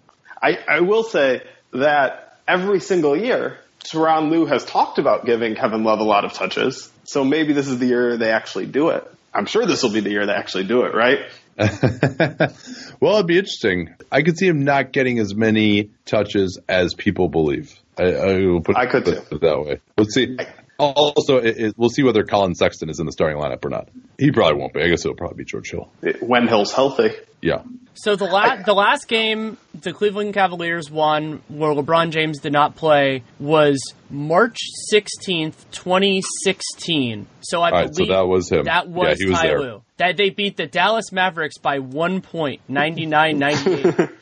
[0.42, 5.84] I, I will say that every single year, Tyronn Lue has talked about giving Kevin
[5.84, 6.92] Love a lot of touches.
[7.04, 9.10] So maybe this is the year they actually do it.
[9.34, 11.20] I'm sure this will be the year they actually do it, right?
[13.00, 13.94] well, it'd be interesting.
[14.12, 17.74] I could see him not getting as many touches as people believe.
[17.98, 19.80] I, I will put I could it that way.
[19.98, 20.38] Let's see.
[20.82, 23.90] Also, it, it, we'll see whether Collin Sexton is in the starting lineup or not.
[24.18, 24.82] He probably won't be.
[24.82, 25.90] I guess it'll probably be George Hill.
[26.20, 27.12] When Hill's healthy.
[27.42, 27.62] Yeah.
[27.94, 32.76] So the la- the last game the Cleveland Cavaliers won, where LeBron James did not
[32.76, 34.58] play, was March
[34.90, 37.28] sixteenth, twenty sixteen.
[37.42, 38.66] So I All right, so believe that was him.
[38.66, 39.60] That was, Yeah, he was Ty there.
[39.60, 39.84] Lue.
[39.98, 44.12] That they beat the Dallas Mavericks by one point, 99-98.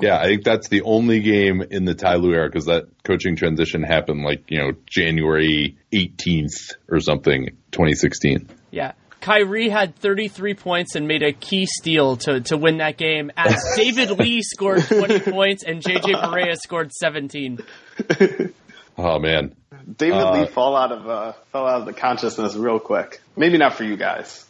[0.00, 3.36] Yeah, I think that's the only game in the Ty Lue era because that coaching
[3.36, 8.48] transition happened like, you know, January 18th or something, 2016.
[8.70, 8.92] yeah.
[9.20, 13.56] Kyrie had 33 points and made a key steal to, to win that game as
[13.76, 17.58] David Lee scored 20 points and JJ Barea scored 17.
[18.96, 19.54] Oh, man.
[19.96, 23.20] David Uh, Lee fall out of uh, fell out of the consciousness real quick.
[23.36, 24.46] Maybe not for you guys.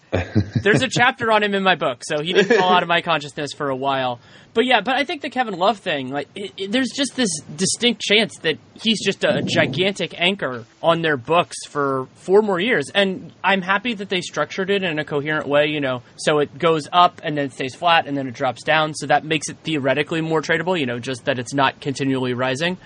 [0.63, 3.01] There's a chapter on him in my book, so he didn't fall out of my
[3.01, 4.21] consciousness for a while.
[4.55, 7.29] But yeah, but I think the Kevin Love thing, like, it, it- there's just this
[7.57, 12.89] distinct chance that he's just a gigantic anchor on their books for four more years.
[12.95, 16.57] And I'm happy that they structured it in a coherent way, you know, so it
[16.59, 18.95] goes up and then stays flat and then it drops down.
[18.95, 22.79] So that makes it theoretically more tradable, you know, just that it's not continually rising.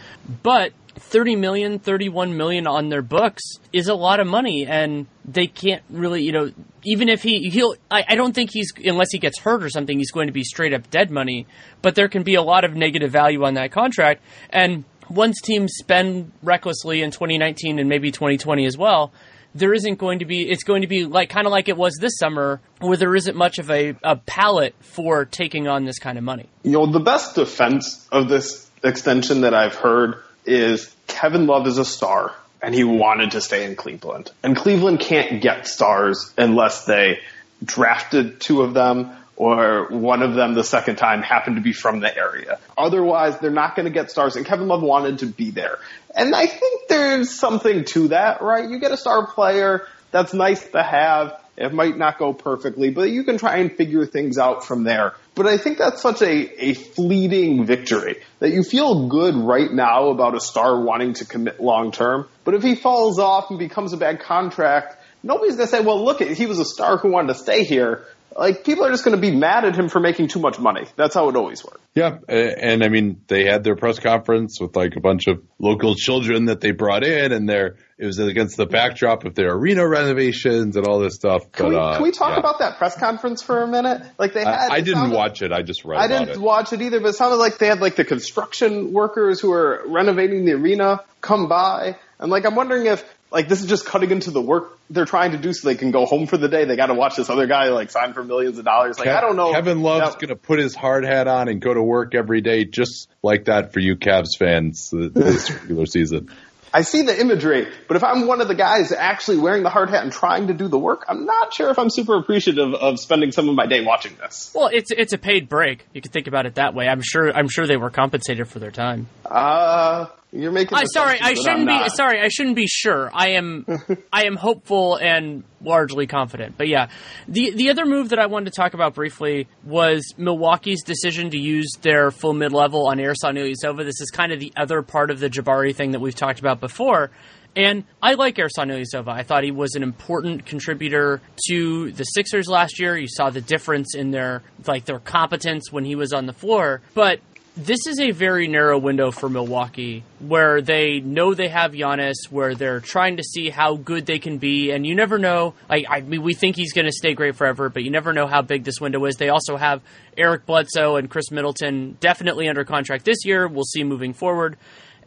[0.42, 5.46] But 30 million, 31 million on their books is a lot of money and they
[5.46, 6.50] can't really, you know,
[6.82, 9.96] even if he, he'll, I, I don't think he's, unless he gets hurt or something,
[9.96, 11.46] he's going to be straight up dead money,
[11.82, 14.22] but there can be a lot of negative value on that contract.
[14.50, 19.12] And once teams spend recklessly in 2019 and maybe 2020 as well,
[19.54, 21.96] there isn't going to be, it's going to be like, kind of like it was
[22.00, 26.18] this summer where there isn't much of a, a palette for taking on this kind
[26.18, 26.48] of money.
[26.62, 31.78] You know, the best defense of this extension that I've heard is Kevin Love is
[31.78, 34.30] a star and he wanted to stay in Cleveland.
[34.42, 37.20] And Cleveland can't get stars unless they
[37.64, 42.00] drafted two of them or one of them the second time happened to be from
[42.00, 42.58] the area.
[42.76, 45.78] Otherwise, they're not going to get stars and Kevin Love wanted to be there.
[46.14, 48.68] And I think there's something to that, right?
[48.68, 51.40] You get a star player, that's nice to have.
[51.56, 55.14] It might not go perfectly, but you can try and figure things out from there.
[55.36, 60.08] But I think that's such a, a fleeting victory that you feel good right now
[60.08, 62.28] about a star wanting to commit long term.
[62.42, 66.04] But if he falls off and becomes a bad contract, nobody's going to say, well,
[66.04, 68.04] look, he was a star who wanted to stay here.
[68.36, 70.86] Like, people are just going to be mad at him for making too much money.
[70.96, 71.80] That's how it always works.
[71.94, 75.96] Yeah, and I mean they had their press conference with like a bunch of local
[75.96, 79.88] children that they brought in, and their it was against the backdrop of their arena
[79.88, 81.50] renovations and all this stuff.
[81.50, 82.38] Can, but, we, uh, can we talk yeah.
[82.38, 84.02] about that press conference for a minute?
[84.16, 84.70] Like they had.
[84.70, 85.50] I, I didn't sounded- watch it.
[85.50, 86.38] I just read I didn't it.
[86.38, 89.82] watch it either, but it sounded like they had like the construction workers who were
[89.86, 94.10] renovating the arena come by, and like I'm wondering if like this is just cutting
[94.10, 96.64] into the work they're trying to do so they can go home for the day.
[96.64, 98.98] They got to watch this other guy like sign for millions of dollars.
[98.98, 99.52] Like I don't know.
[99.52, 102.40] Kevin Love's That- going to put his hard hat on and go to work every
[102.40, 106.30] day, just like that for you Cavs fans this regular season.
[106.72, 109.88] I see the imagery, but if I'm one of the guys actually wearing the hard
[109.88, 113.00] hat and trying to do the work, I'm not sure if I'm super appreciative of
[113.00, 114.52] spending some of my day watching this.
[114.54, 115.86] Well, it's it's a paid break.
[115.94, 116.86] You could think about it that way.
[116.86, 119.06] I'm sure I'm sure they were compensated for their time.
[119.24, 120.76] Uh, you're making.
[120.76, 123.10] I sorry, I assumptions that I'm shouldn't be sorry, I shouldn't be sure.
[123.14, 123.66] I am
[124.12, 126.56] I am hopeful and largely confident.
[126.58, 126.88] But yeah,
[127.26, 131.38] the the other move that I wanted to talk about briefly was Milwaukee's decision to
[131.38, 133.84] use their full mid level on Ersan Ilyasova.
[133.84, 136.60] This is kind of the other part of the Jabari thing that we've talked about
[136.60, 137.10] before.
[137.56, 139.08] And I like Ersan Ilyasova.
[139.08, 142.96] I thought he was an important contributor to the Sixers last year.
[142.96, 146.82] You saw the difference in their like their competence when he was on the floor.
[146.94, 147.20] But
[147.58, 152.54] this is a very narrow window for Milwaukee where they know they have Giannis, where
[152.54, 155.54] they're trying to see how good they can be, and you never know.
[155.68, 158.42] I mean, we think he's going to stay great forever, but you never know how
[158.42, 159.16] big this window is.
[159.16, 159.82] They also have
[160.16, 163.48] Eric Bledsoe and Khris Middleton definitely under contract this year.
[163.48, 164.56] We'll see moving forward.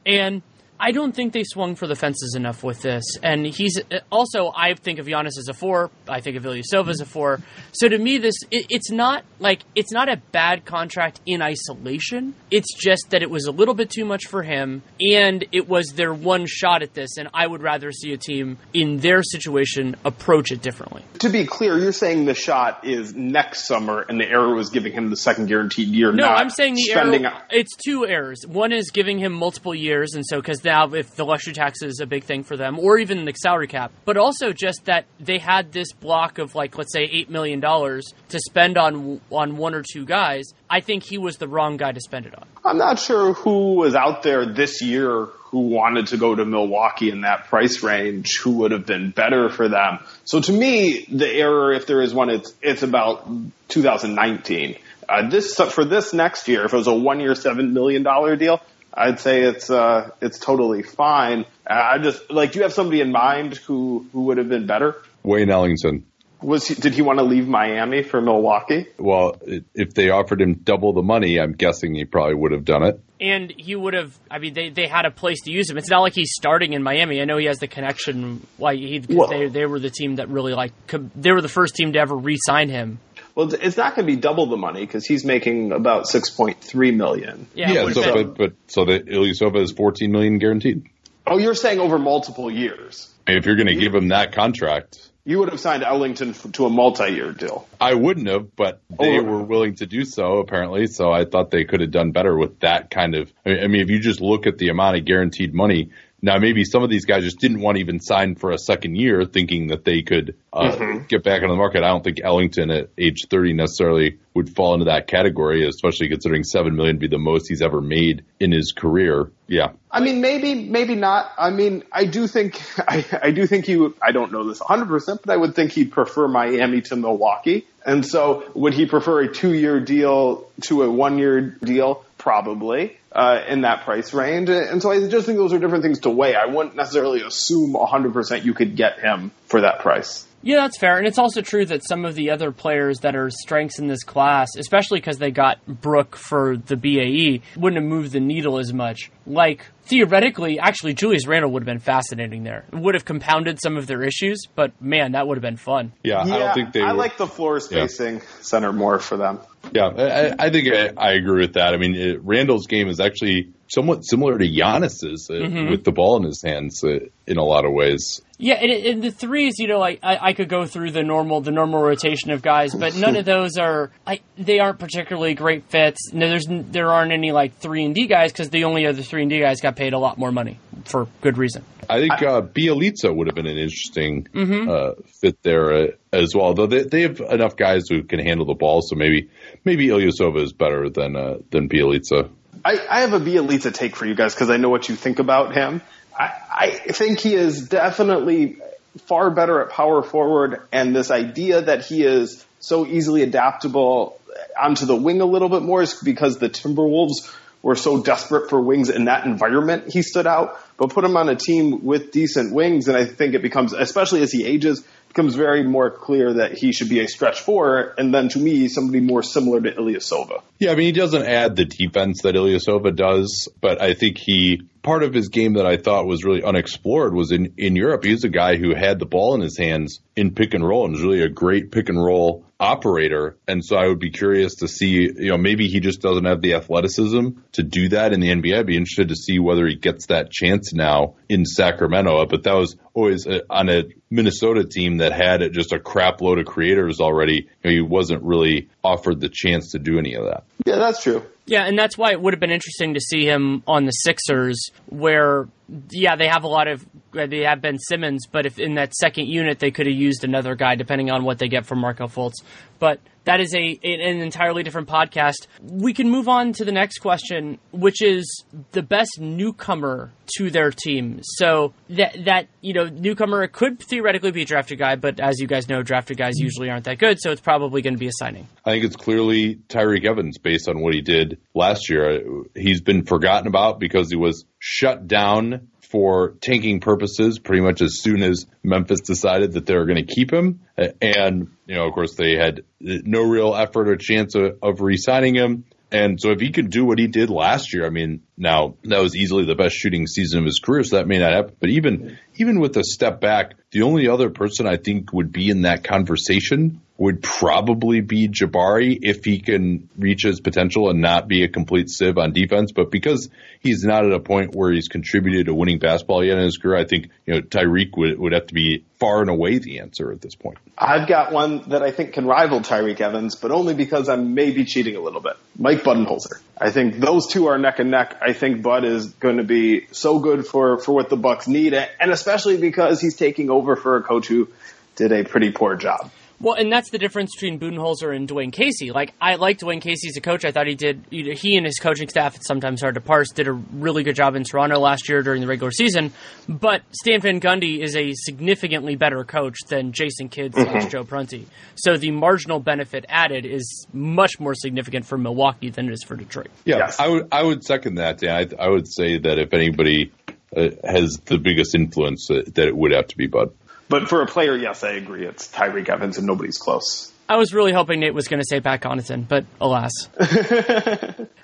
[0.05, 0.41] And
[0.83, 3.03] I don't think they swung for the fences enough with this.
[3.21, 3.79] And he's
[4.11, 5.91] also, I think of Giannis as a four.
[6.09, 7.39] I think of Ilyasova as a four.
[7.71, 12.33] So to me, this it, it's not like it's not a bad contract in isolation.
[12.49, 15.89] It's just that it was a little bit too much for him, and it was
[15.89, 17.17] their one shot at this.
[17.17, 21.03] And I would rather see a team in their situation approach it differently.
[21.19, 24.93] To be clear, you're saying the shot is next summer, and the error was giving
[24.93, 26.11] him the second guaranteed year.
[26.11, 27.43] No, I'm saying the spending error.
[27.51, 28.47] It's two errors.
[28.47, 31.99] One is giving him multiple years, and so because now if the luxury tax is
[31.99, 35.37] a big thing for them, or even the salary cap, but also just that they
[35.37, 39.73] had this block of like let's say eight million dollars to spend on on one
[39.73, 40.45] or two guys.
[40.69, 42.47] I think he was the wrong guy to spend it on.
[42.63, 47.09] I'm not sure who was out there this year who wanted to go to Milwaukee
[47.09, 49.99] in that price range, who would have been better for them.
[50.23, 53.27] So to me, the error, if there is one, it's it's about
[53.67, 54.77] 2019.
[55.09, 58.37] Uh, this for this next year, if it was a one year, seven million dollar
[58.37, 58.61] deal,
[58.93, 61.45] I'd say it's uh, it's totally fine.
[61.69, 64.65] Uh, I just like, do you have somebody in mind who who would have been
[64.65, 65.01] better?
[65.23, 66.05] Wayne Ellington.
[66.41, 68.87] Was he, did he want to leave Miami for Milwaukee?
[68.97, 69.39] Well,
[69.75, 72.99] if they offered him double the money, I'm guessing he probably would have done it.
[73.19, 74.17] And he would have.
[74.29, 75.77] I mean, they, they had a place to use him.
[75.77, 77.21] It's not like he's starting in Miami.
[77.21, 78.45] I know he has the connection.
[78.57, 80.73] Like he, well, they they were the team that really like.
[81.15, 82.97] They were the first team to ever re-sign him.
[83.35, 86.61] Well, it's not going to be double the money because he's making about six point
[86.61, 87.47] three million.
[87.53, 90.87] Yeah, yeah so, but, but so the Ilyasova is fourteen million guaranteed.
[91.25, 93.09] Oh, you're saying over multiple years.
[93.27, 96.69] If you're going to give him that contract, you would have signed Ellington to a
[96.69, 97.67] multi-year deal.
[97.79, 99.23] I wouldn't have, but they oh.
[99.23, 100.87] were willing to do so apparently.
[100.87, 103.31] So I thought they could have done better with that kind of.
[103.45, 105.91] I mean, if you just look at the amount of guaranteed money
[106.23, 108.95] now, maybe some of these guys just didn't want to even sign for a second
[108.95, 111.05] year, thinking that they could uh, mm-hmm.
[111.07, 111.83] get back on the market.
[111.83, 116.43] I don't think Ellington at age 30 necessarily would fall into that category, especially considering
[116.43, 119.31] seven million be the most he's ever made in his career.
[119.47, 121.31] Yeah, I mean, maybe, maybe not.
[121.39, 123.93] I mean, I do think, I, I do think he would.
[124.01, 127.65] I don't know this 100, percent but I would think he'd prefer Miami to Milwaukee.
[127.83, 132.05] And so, would he prefer a two-year deal to a one-year deal?
[132.21, 134.47] Probably uh, in that price range.
[134.47, 136.35] And so I just think those are different things to weigh.
[136.35, 140.27] I wouldn't necessarily assume 100% you could get him for that price.
[140.43, 140.99] Yeah, that's fair.
[140.99, 144.03] And it's also true that some of the other players that are strengths in this
[144.03, 148.71] class, especially because they got Brook for the BAE, wouldn't have moved the needle as
[148.71, 149.09] much.
[149.25, 152.65] Like, theoretically, actually, Julius Randle would have been fascinating there.
[152.71, 155.91] It would have compounded some of their issues, but man, that would have been fun.
[156.03, 156.81] Yeah, yeah I don't think they.
[156.81, 158.23] I were, like the floor spacing yeah.
[158.41, 159.39] center more for them.
[159.73, 161.73] Yeah, I, I think I, I, agree with that.
[161.73, 165.69] I mean, it, Randle's game is actually somewhat similar to Giannis's uh, mm-hmm.
[165.69, 168.21] with the ball in his hands uh, in a lot of ways.
[168.37, 171.41] Yeah, and, and the threes, you know, like I, I, could go through the normal
[171.41, 175.65] the normal rotation of guys, but none of those are I, they aren't particularly great
[175.65, 176.11] fits.
[176.11, 179.21] No, there's there aren't any like three and D guys because the only other three
[179.21, 181.63] and D guys got paid a lot more money for good reason.
[181.87, 184.69] I think uh, Bjelica would have been an interesting mm-hmm.
[184.69, 186.53] uh, fit there uh, as well.
[186.53, 189.29] Though they, they have enough guys who can handle the ball, so maybe
[189.65, 192.29] maybe Ilyasova is better than uh, than Bjelica.
[192.63, 195.19] I, I have a Bjelica take for you guys because I know what you think
[195.19, 195.81] about him.
[196.17, 198.57] I, I think he is definitely
[199.05, 204.19] far better at power forward, and this idea that he is so easily adaptable
[204.61, 208.59] onto the wing a little bit more is because the Timberwolves were so desperate for
[208.59, 209.91] wings in that environment.
[209.91, 213.33] He stood out, but put him on a team with decent wings, and I think
[213.33, 217.07] it becomes, especially as he ages, becomes very more clear that he should be a
[217.07, 220.41] stretch four, and then to me, somebody more similar to Ilyasova.
[220.57, 224.61] Yeah, I mean, he doesn't add the defense that Ilyasova does, but I think he
[224.81, 228.05] part of his game that I thought was really unexplored was in in Europe.
[228.05, 230.93] He's a guy who had the ball in his hands in pick and roll and
[230.93, 233.37] was really a great pick and roll operator.
[233.47, 236.41] And so I would be curious to see, you know, maybe he just doesn't have
[236.41, 238.59] the athleticism to do that in the NBA.
[238.59, 242.25] I'd be interested to see whether he gets that chance now in Sacramento.
[242.27, 246.37] But that was always a, on a Minnesota team that had just a crap load
[246.37, 247.47] of creators already.
[247.63, 250.43] You know, he wasn't really offered the chance to do any of that.
[250.65, 251.25] Yeah, that's true.
[251.45, 254.69] Yeah, and that's why it would have been interesting to see him on the Sixers,
[254.87, 255.47] where
[255.89, 256.85] yeah, they have a lot of
[257.17, 260.23] uh, they have Ben Simmons, but if in that second unit they could have used
[260.23, 262.43] another guy, depending on what they get from Markelle Fultz.
[262.79, 265.47] But that is a an entirely different podcast.
[265.61, 270.71] We can move on to the next question, which is the best newcomer to their
[270.71, 271.19] team.
[271.23, 275.47] So that that you know newcomer could theoretically be a drafted guy, but as you
[275.47, 278.13] guys know, drafted guys usually aren't that good, so it's probably going to be a
[278.13, 278.47] signing.
[278.65, 282.21] I think it's clearly Tyreke Evans based on what he did last year.
[282.55, 287.99] He's been forgotten about because he was shut down for tanking purposes pretty much as
[287.99, 290.61] soon as Memphis decided that they were going to keep him.
[291.01, 294.95] And, you know, of course, they had no real effort or chance of, of re
[294.95, 295.65] signing him.
[295.91, 299.01] And so if he could do what he did last year, I mean, now that
[299.01, 301.55] was easily the best shooting season of his career, so that may not happen.
[301.59, 305.49] But even even with a step back, the only other person I think would be
[305.49, 311.27] in that conversation would probably be Jabari if he can reach his potential and not
[311.27, 312.71] be a complete sieve on defense.
[312.71, 313.27] But because
[313.59, 316.77] he's not at a point where he's contributed to winning basketball yet in his career,
[316.77, 320.11] I think you know Tyreke would would have to be far and away the answer
[320.11, 320.59] at this point.
[320.77, 324.63] I've got one that I think can rival Tyreke Evans, but only because I'm maybe
[324.63, 325.37] cheating a little bit.
[325.57, 326.39] Mike Budenholzer.
[326.63, 328.17] I think those two are neck and neck.
[328.21, 331.73] I think Bud is going to be so good for for what the Bucks need,
[331.73, 334.47] and especially because he's taking over for a coach who
[334.95, 336.11] did a pretty poor job.
[336.41, 338.91] Well, and that's the difference between Budenholzer and Dwane Casey.
[338.91, 340.43] Like, I like Dwane Casey as a coach.
[340.43, 343.47] I thought he did, he and his coaching staff, it's sometimes hard to parse, did
[343.47, 346.11] a really good job in Toronto last year during the regular season.
[346.49, 350.89] But Stan Van Gundy is a significantly better coach than Jason Kidd slash mm-hmm.
[350.89, 351.45] Joe Prunty.
[351.75, 356.15] So the marginal benefit added is much more significant for Milwaukee than it is for
[356.15, 356.49] Detroit.
[356.65, 356.99] Yeah, yes.
[356.99, 358.21] I would I would second that.
[358.21, 360.11] Yeah, I, I would say that if anybody
[360.55, 363.53] uh, has the biggest influence, uh, that it would have to be Bud.
[363.91, 365.25] But for a player, yes, I agree.
[365.25, 367.11] It's Tyreke Evans, and nobody's close.
[367.27, 369.91] I was really hoping Nate was going to say Pat Connaughton, but alas.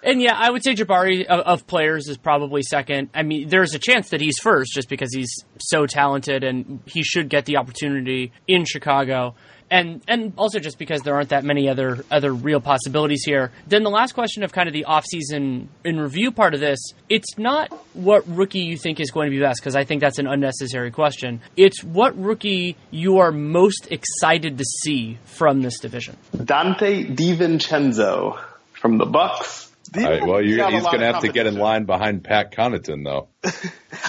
[0.03, 3.09] and yeah, I would say Jabari of, of, players is probably second.
[3.13, 7.03] I mean, there's a chance that he's first just because he's so talented and he
[7.03, 9.35] should get the opportunity in Chicago
[9.69, 13.51] and and also just because there aren't that many other other real possibilities here.
[13.67, 17.37] Then the last question of kind of the offseason in review part of this, it's
[17.37, 20.27] not what rookie you think is going to be best because I think that's an
[20.27, 21.41] unnecessary question.
[21.55, 26.17] It's what rookie you are most excited to see from this division.
[26.35, 28.39] Donte DiVincenzo
[28.73, 29.65] from the Bucks.
[29.95, 33.29] Right, well, he's going to have to get in line behind Pat Connaughton, though.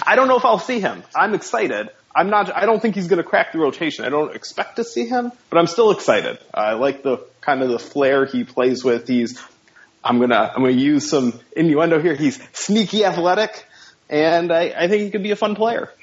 [0.05, 1.03] I don't know if I'll see him.
[1.15, 1.89] I'm excited.
[2.19, 2.53] I'm not.
[2.53, 4.03] I don't think he's going to crack the rotation.
[4.03, 6.37] I don't expect to see him, but I'm still excited.
[6.53, 9.07] I like the kind of the flair he plays with.
[9.07, 9.41] He's.
[10.03, 10.51] I'm gonna.
[10.53, 12.15] I'm gonna use some innuendo here.
[12.15, 13.65] He's sneaky athletic,
[14.09, 15.93] and I, I think he could be a fun player.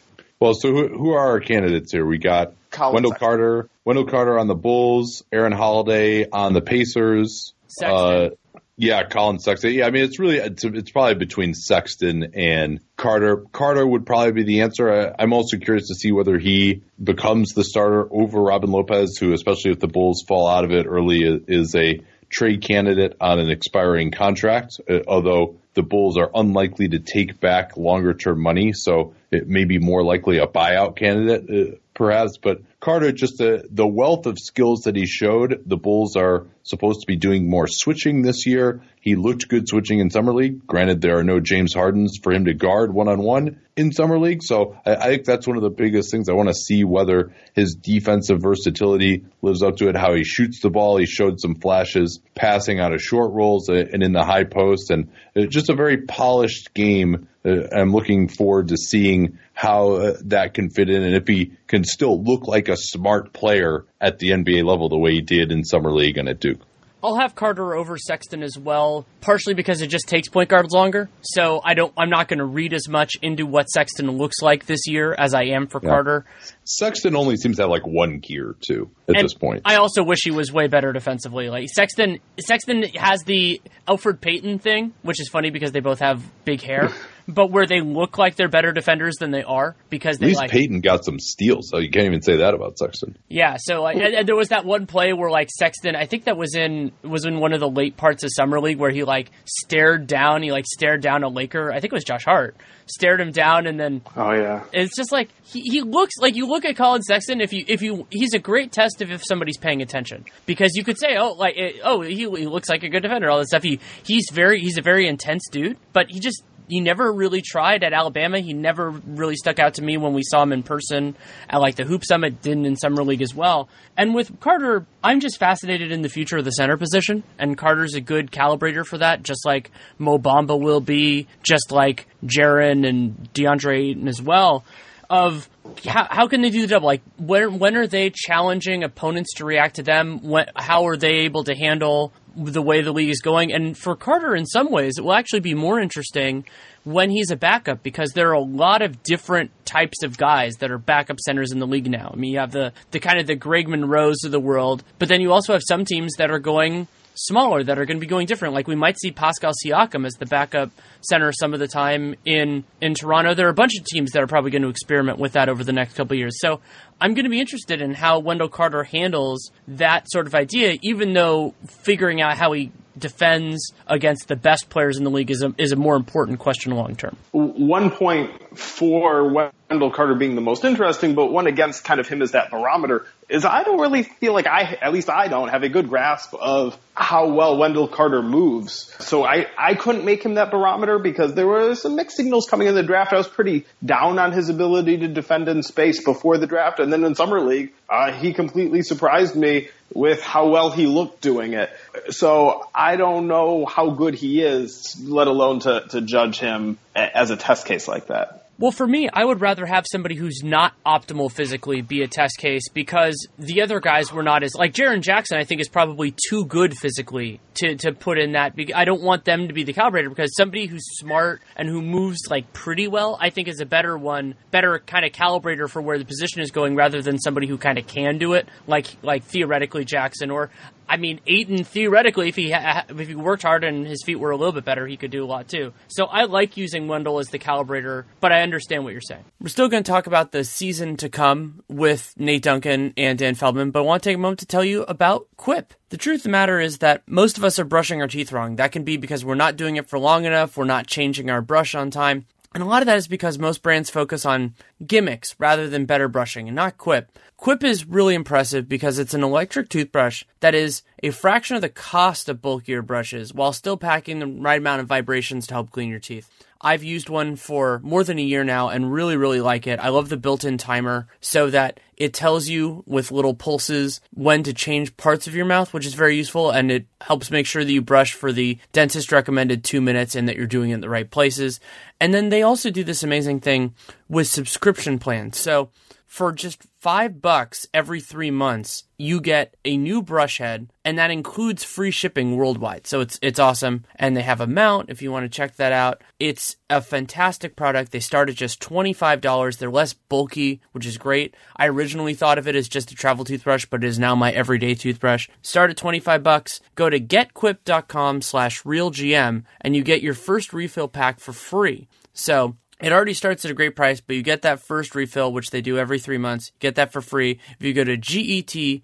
[0.40, 2.06] Well, so who, who are our candidates here?
[2.06, 3.28] We got Collin Wendell Sexton.
[3.28, 7.52] Carter, Wendell Carter on the Bulls, Aaron Holiday on the Pacers.
[7.84, 8.30] Uh,
[8.78, 9.72] yeah, Collin Sexton.
[9.72, 13.44] Yeah, I mean, it's really it's, it's, probably between Sexton and Carter.
[13.50, 15.14] Carter would probably be the answer.
[15.18, 19.32] I, am also curious to see whether he becomes the starter over Robin Lopez, who,
[19.32, 23.48] especially if the Bulls fall out of it early, is a trade candidate on an
[23.48, 24.78] expiring contract.
[24.88, 29.64] Uh, although the Bulls are unlikely to take back longer term money, so it may
[29.64, 32.36] be more likely a buyout candidate, uh, perhaps.
[32.36, 37.00] But Carter, just the, the wealth of skills that he showed, the Bulls are supposed
[37.00, 38.82] to be doing more switching this year.
[39.00, 40.66] He looked good switching in Summer League.
[40.66, 44.18] Granted, there are no James Hardens for him to guard one on one in Summer
[44.18, 44.42] League.
[44.42, 46.28] So I, I, think that's one of the biggest things.
[46.28, 50.60] I want to see whether his defensive versatility lives up to it, how he shoots
[50.60, 50.96] the ball.
[50.96, 55.10] He showed some flashes passing out of short rolls and in the high post and
[55.50, 60.70] just a very polished game uh, I'm looking forward to seeing how uh, that can
[60.70, 64.64] fit in and if he can still look like a smart player at the NBA
[64.64, 66.60] level the way he did in summer league and at Duke.
[67.06, 71.08] I'll have Carter over Sexton as well, partially because it just takes point guards longer.
[71.22, 71.92] So I don't.
[71.96, 75.32] I'm not going to read as much into what Sexton looks like this year as
[75.32, 75.90] I am for yeah.
[75.90, 76.24] Carter.
[76.64, 79.62] Sexton only seems to have like one gear too at and this point.
[79.64, 81.48] I also wish he was way better defensively.
[81.48, 86.24] Like Sexton, Sexton has the Elfrid Payton thing, which is funny because they both have
[86.44, 86.90] big hair.
[87.28, 90.40] but where they look like they're better defenders than they are because they at least
[90.40, 93.16] like, Payton got some steals, so you can't even say that about Sexton.
[93.28, 96.24] Yeah, so like, and, and there was that one play where like Sexton, I think
[96.24, 99.04] that was in was in one of the late parts of summer league where he
[99.04, 101.72] like stared down, he like stared down a Laker.
[101.72, 102.56] I think it was Josh Hart
[102.86, 106.46] stared him down and then oh yeah it's just like he, he looks like you
[106.46, 109.58] look at Collin Sexton if you if you he's a great test of if somebody's
[109.58, 113.02] paying attention because you could say oh like oh he, he looks like a good
[113.02, 116.44] defender all this stuff he he's very he's a very intense dude but he just
[116.68, 118.40] he never really tried at Alabama.
[118.40, 121.16] He never really stuck out to me when we saw him in person
[121.48, 123.68] at like the Hoop Summit, didn't in Summer League as well.
[123.96, 127.94] And with Carter, I'm just fascinated in the future of the center position, and Carter's
[127.94, 133.32] a good calibrator for that, just like Mo Bamba will be, just like Jaren and
[133.32, 134.64] DeAndre Ayton as well.
[135.08, 135.48] Of
[135.86, 136.86] how, how can they do the double?
[136.86, 140.20] Like when when are they challenging opponents to react to them?
[140.22, 143.52] When, how are they able to handle the way the league is going?
[143.52, 146.44] And for Carter, in some ways, it will actually be more interesting
[146.84, 150.70] when he's a backup because there are a lot of different types of guys that
[150.70, 152.10] are backup centers in the league now.
[152.12, 155.08] I mean, you have the the kind of the Greg Monroes of the world, but
[155.08, 156.86] then you also have some teams that are going
[157.16, 158.54] smaller that are going to be going different.
[158.54, 162.64] Like we might see Pascal Siakam as the backup center some of the time in
[162.80, 163.34] in Toronto.
[163.34, 165.64] There are a bunch of teams that are probably going to experiment with that over
[165.64, 166.38] the next couple years.
[166.40, 166.60] So
[167.00, 171.12] I'm going to be interested in how Wendell Carter handles that sort of idea, even
[171.12, 175.54] though figuring out how he defends against the best players in the league is a,
[175.58, 177.16] is a more important question long term.
[177.32, 182.22] One point for Wendell Carter being the most interesting, but one against kind of him
[182.22, 185.64] as that barometer is I don't really feel like I, at least I don't have
[185.64, 188.94] a good grasp of how well Wendell Carter moves.
[189.00, 192.68] So I, I couldn't make him that barometer because there were some mixed signals coming
[192.68, 193.12] in the draft.
[193.12, 196.78] I was pretty down on his ability to defend in space before the draft.
[196.78, 201.20] And then in summer league, uh, he completely surprised me with how well he looked
[201.20, 201.70] doing it.
[202.10, 207.30] So I don't know how good he is, let alone to, to judge him as
[207.30, 208.45] a test case like that.
[208.58, 212.38] Well, for me, I would rather have somebody who's not optimal physically be a test
[212.38, 215.36] case because the other guys were not as like Jaren Jackson.
[215.36, 218.54] I think is probably too good physically to to put in that.
[218.74, 222.20] I don't want them to be the calibrator because somebody who's smart and who moves
[222.30, 225.98] like pretty well, I think is a better one, better kind of calibrator for where
[225.98, 229.24] the position is going rather than somebody who kind of can do it, like like
[229.24, 230.50] theoretically Jackson or
[230.88, 234.30] I mean, Ayton theoretically, if he ha- if he worked hard and his feet were
[234.30, 235.72] a little bit better, he could do a lot too.
[235.88, 239.24] So I like using Wendell as the calibrator, but I understand what you're saying.
[239.40, 243.34] We're still going to talk about the season to come with Nate Duncan and Dan
[243.34, 245.74] Feldman, but I want to take a moment to tell you about Quip.
[245.88, 248.56] The truth of the matter is that most of us are brushing our teeth wrong.
[248.56, 251.40] That can be because we're not doing it for long enough, we're not changing our
[251.40, 252.26] brush on time.
[252.56, 254.54] And a lot of that is because most brands focus on
[254.86, 257.12] gimmicks rather than better brushing and not Quip.
[257.36, 261.68] Quip is really impressive because it's an electric toothbrush that is a fraction of the
[261.68, 265.90] cost of bulkier brushes while still packing the right amount of vibrations to help clean
[265.90, 266.30] your teeth.
[266.60, 269.78] I've used one for more than a year now and really, really like it.
[269.78, 274.42] I love the built in timer so that it tells you with little pulses when
[274.42, 276.50] to change parts of your mouth, which is very useful.
[276.50, 280.28] And it helps make sure that you brush for the dentist recommended two minutes and
[280.28, 281.60] that you're doing it in the right places.
[282.00, 283.74] And then they also do this amazing thing
[284.08, 285.38] with subscription plans.
[285.38, 285.70] So
[286.16, 291.10] for just five bucks every three months, you get a new brush head, and that
[291.10, 292.86] includes free shipping worldwide.
[292.86, 295.72] So it's it's awesome, and they have a mount if you want to check that
[295.72, 296.00] out.
[296.18, 297.92] It's a fantastic product.
[297.92, 299.58] They start at just twenty five dollars.
[299.58, 301.34] They're less bulky, which is great.
[301.54, 304.32] I originally thought of it as just a travel toothbrush, but it is now my
[304.32, 305.28] everyday toothbrush.
[305.42, 306.62] Start at twenty five bucks.
[306.76, 311.88] Go to getquip.com/realgm, and you get your first refill pack for free.
[312.14, 315.50] So it already starts at a great price, but you get that first refill, which
[315.50, 316.52] they do every three months.
[316.58, 318.82] Get that for free if you go to getquip.com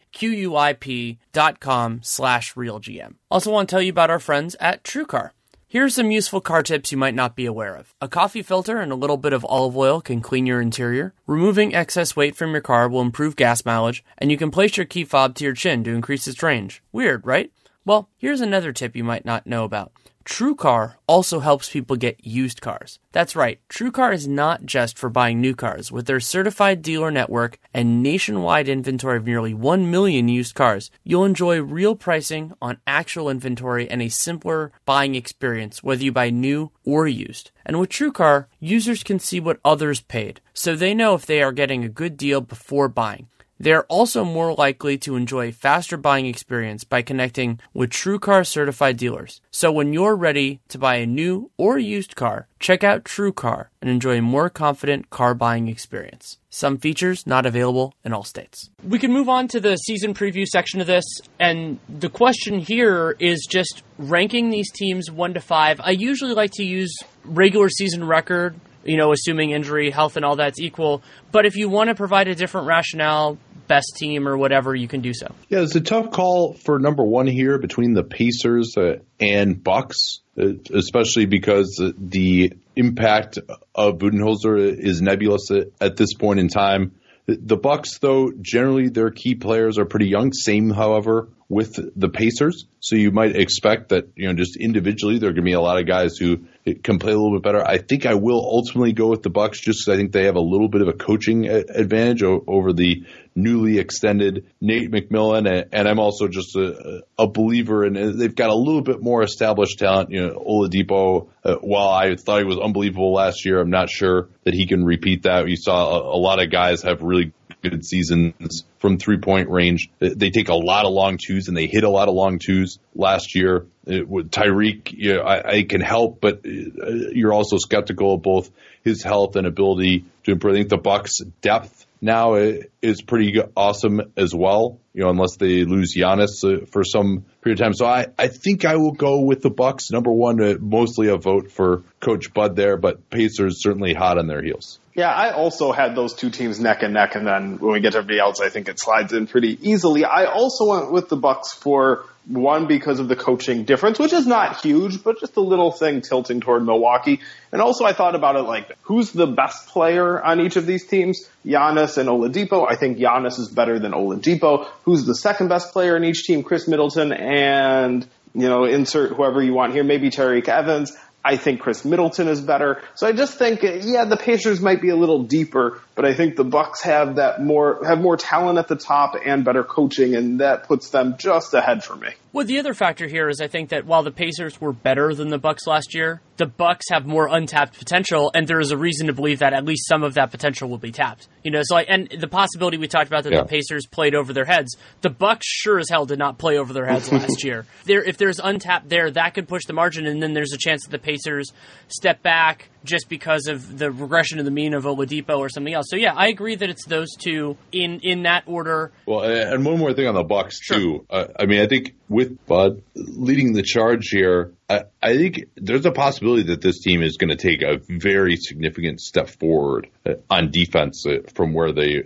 [2.03, 3.14] slash realgm.
[3.30, 5.32] Also want to tell you about our friends at TrueCar.
[5.72, 7.95] Here are some useful car tips you might not be aware of.
[7.99, 11.14] A coffee filter and a little bit of olive oil can clean your interior.
[11.26, 14.84] Removing excess weight from your car will improve gas mileage, and you can place your
[14.84, 16.82] key fob to your chin to increase its range.
[16.93, 17.51] Weird, right?
[17.85, 19.93] Well, here's another tip you might not know about.
[20.24, 23.01] TrueCar also helps people get used cars.
[23.11, 25.91] That's right, TrueCar is not just for buying new cars.
[25.91, 31.24] With their certified dealer network and nationwide inventory of nearly 1 million used cars, you'll
[31.24, 36.70] enjoy real pricing on actual inventory and a simpler buying experience, whether you buy new
[36.85, 37.51] or used.
[37.66, 41.53] And with TrueCar, users can see what others paid, so they know if they are
[41.53, 43.28] getting a good deal before buying.
[43.62, 48.44] They are also more likely to enjoy a faster buying experience by connecting with TrueCar
[48.44, 49.40] certified dealers.
[49.52, 53.88] So when you're ready to buy a new or used car, check out TrueCar and
[53.88, 56.38] enjoy a more confident car buying experience.
[56.50, 58.68] Some features not available in all states.
[58.82, 61.04] We can move on to the season preview section of this,
[61.38, 65.80] and the question here is just ranking these teams 1 to 5.
[65.84, 66.92] I usually like to use
[67.24, 71.03] regular season record you know, assuming injury, health, and all that's equal.
[71.30, 75.01] But if you want to provide a different rationale, best team or whatever, you can
[75.01, 75.35] do so.
[75.49, 80.20] Yeah, it's a tough call for number one here between the Pacers uh, and Bucks,
[80.39, 83.39] uh, especially because the impact
[83.74, 86.93] of Budenholzer is nebulous at, at this point in time.
[87.26, 90.33] The Bucks, though, generally their key players are pretty young.
[90.33, 92.66] Same, however, with the Pacers.
[92.80, 95.61] So you might expect that, you know, just individually, there are going to be a
[95.61, 97.66] lot of guys who can play a little bit better.
[97.66, 100.40] I think I will ultimately go with the Bucks just I think they have a
[100.40, 103.04] little bit of a coaching advantage over the
[103.34, 105.68] newly extended Nate McMillan.
[105.72, 109.78] And I'm also just a, a believer in they've got a little bit more established
[109.78, 110.10] talent.
[110.10, 114.28] You know, Oladipo, uh, while I thought he was unbelievable last year, I'm not sure
[114.44, 115.48] that he can repeat that.
[115.48, 117.32] You saw a, a lot of guys have really
[117.62, 119.88] good seasons from three point range.
[119.98, 122.78] They take a lot of long twos and they hit a lot of long twos
[122.94, 123.66] last year.
[123.86, 128.22] It, with Tyreke, you know, I, I, can help, but uh, you're also skeptical of
[128.22, 128.48] both
[128.84, 130.54] his health and ability to improve.
[130.54, 134.78] I think the Bucks' depth now is pretty awesome as well.
[134.92, 137.74] You know, unless they lose Giannis uh, for some period of time.
[137.74, 139.90] So I, I think I will go with the Bucks.
[139.90, 144.26] Number one, uh, mostly a vote for Coach Bud there, but Pacers certainly hot on
[144.26, 144.78] their heels.
[144.95, 147.93] Yeah, I also had those two teams neck and neck, and then when we get
[147.93, 150.05] to everybody else, I think it slides in pretty easily.
[150.05, 154.26] I also went with the Bucks for one because of the coaching difference, which is
[154.26, 157.20] not huge, but just a little thing tilting toward Milwaukee.
[157.53, 160.86] And also, I thought about it like, who's the best player on each of these
[160.86, 161.26] teams?
[161.45, 162.70] Giannis and Oladipo.
[162.70, 164.68] I think Giannis is better than Oladipo.
[164.84, 166.43] Who's the second best player in each team?
[166.43, 170.97] Khris Middleton and you know, insert whoever you want here, maybe Tyreke Evans.
[171.24, 172.82] I think Khris Middleton is better.
[172.94, 176.36] So I just think, yeah, the Pacers might be a little deeper, but I think
[176.36, 180.40] the Bucks have that more have more talent at the top and better coaching, and
[180.40, 182.08] that puts them just ahead for me.
[182.35, 185.28] Well, the other factor here is I think that while the Pacers were better than
[185.28, 189.09] the Bucks last year, the Bucks have more untapped potential, and there is a reason
[189.09, 191.28] to believe that at least some of that potential will be tapped.
[191.45, 193.43] You know, so like, and the possibility we talked about that yeah.
[193.43, 196.72] the Pacers played over their heads, the Bucks sure as hell did not play over
[196.72, 197.66] their heads last year.
[197.85, 200.85] There, if there's untapped there, that could push the margin, and then there's a chance
[200.85, 201.53] that the Pacers
[201.89, 205.87] step back just because of the regression of the mean of Oladipo or something else.
[205.89, 208.93] So yeah, I agree that it's those two in in that order.
[209.07, 210.76] Well, and one more thing on the Bucks sure.
[210.76, 211.07] too.
[211.11, 215.87] Uh, I mean, I think with Bud leading the charge here, I, I think there's
[215.87, 220.14] a possibility that this team is going to take a very significant step forward uh,
[220.30, 222.05] on defense uh, from where they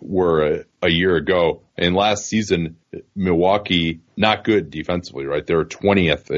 [0.00, 1.62] were a, a, year ago.
[1.76, 2.76] And last season,
[3.14, 5.44] Milwaukee, not good defensively, right?
[5.46, 6.30] They were 20th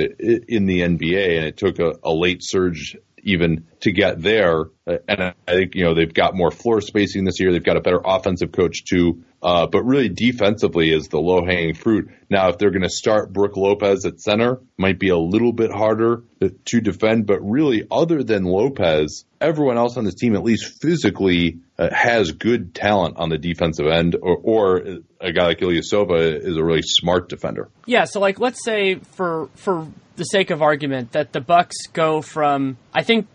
[0.48, 4.64] in the NBA, and it took a, a late surge even to get there.
[4.86, 7.52] And I think, you know, they've got more floor spacing this year.
[7.52, 9.24] They've got a better offensive coach too.
[9.42, 12.10] Uh, but really defensively is the low hanging fruit.
[12.30, 15.70] Now, if they're going to start Brook Lopez at center, might be a little bit
[15.70, 17.26] harder to defend.
[17.26, 22.32] But really, other than Lopez, everyone else on this team, at least physically, uh, has
[22.32, 24.76] good talent on the defensive end, or, or
[25.20, 27.68] a guy like Ilyasova is a really smart defender.
[27.86, 28.04] Yeah.
[28.04, 32.78] So, like, let's say for for the sake of argument that the Bucks go from
[32.92, 33.28] I think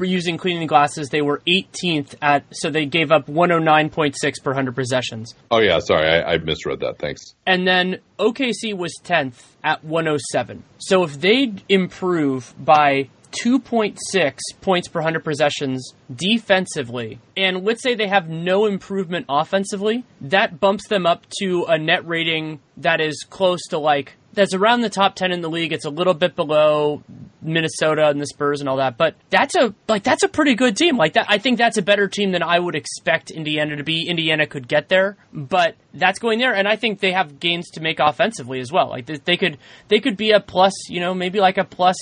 [0.00, 5.34] using cleaning glasses they were 18th at so they gave up 109.6 per 100 possessions.
[5.50, 6.98] Oh yeah, sorry, I, I misread that.
[6.98, 7.34] Thanks.
[7.46, 10.62] And then OKC was 10th at 107.
[10.78, 13.08] So if they improve by
[13.44, 13.98] 2.6
[14.60, 20.86] points per 100 possessions defensively, and let's say they have no improvement offensively, that bumps
[20.88, 25.16] them up to a net rating that is close to like that's around the top
[25.16, 25.72] 10 in the league.
[25.72, 27.02] It's a little bit below
[27.42, 30.76] Minnesota and the Spurs and all that, but that's a like that's a pretty good
[30.76, 30.96] team.
[30.96, 34.06] Like that I think that's a better team than I would expect Indiana to be.
[34.08, 37.80] Indiana could get there, but that's going there and I think they have gains to
[37.80, 38.88] make offensively as well.
[38.88, 39.58] Like they could
[39.88, 41.96] they could be a plus, you know, maybe like a plus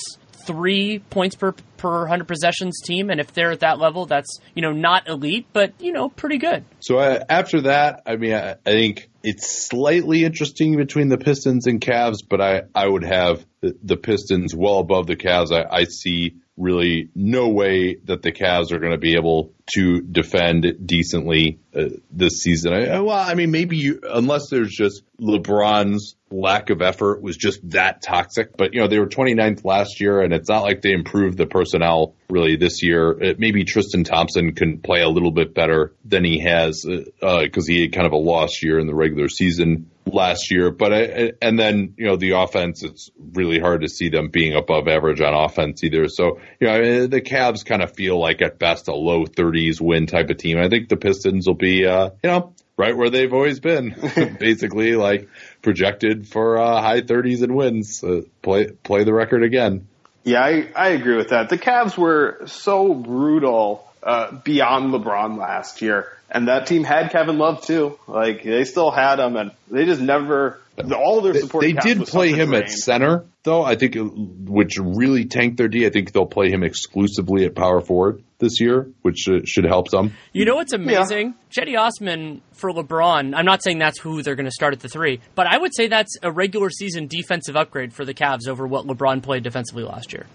[0.47, 4.63] three points per per 100 possessions team, and if they're at that level, that's you
[4.63, 6.65] know not elite, but you know pretty good.
[6.81, 11.67] So uh, after that, I mean, I, I, think it's slightly interesting between the Pistons
[11.67, 15.53] and Cavs, but I I would have the, the Pistons well above the Cavs.
[15.53, 20.01] I, I see really no way that the Cavs are going to be able to
[20.03, 22.73] defend decently uh, this season.
[22.73, 27.69] I, well, I mean, maybe you, unless there's just LeBron's lack of effort was just
[27.71, 28.57] that toxic.
[28.57, 31.47] But, you know, they were 29th last year, and it's not like they improved the
[31.47, 33.11] personnel really this year.
[33.21, 37.67] It, maybe Tristan Thompson can play a little bit better than he has because uh,
[37.67, 40.71] he had kind of a lost year in the regular season last year.
[40.71, 44.55] But I, and then you know the offense, it's really hard to see them being
[44.55, 46.09] above average on offense either.
[46.09, 50.07] So you know the Cavs kind of feel like at best a low 30s win
[50.07, 50.59] type of team.
[50.59, 53.95] I think the Pistons will be uh, you know right where they've always been,
[54.41, 55.29] basically like
[55.63, 58.03] projected for uh, high 30s and wins.
[58.03, 59.89] Uh, play play the record again.
[60.25, 61.51] Yeah, I, I agree with that.
[61.51, 67.39] The Cavs were so brutal uh, beyond LeBron last year, and that team had Kevin
[67.39, 67.99] Love too.
[68.07, 70.61] Like they still had him, and they just never.
[70.93, 71.63] All their support.
[71.63, 73.63] They, they did play him at center, though.
[73.63, 75.87] I think, which really tanked their D.
[75.87, 79.89] I think they'll play him exclusively at power forward this year, which should, should help
[79.89, 80.15] some.
[80.33, 81.37] You know what's amazing?
[81.53, 81.65] Yeah.
[81.65, 83.35] Cedi Osman for LeBron.
[83.37, 85.73] I'm not saying that's who they're going to start at the three, but I would
[85.77, 89.85] say that's a regular season defensive upgrade for the Cavs over what LeBron played defensively
[89.85, 90.27] last year.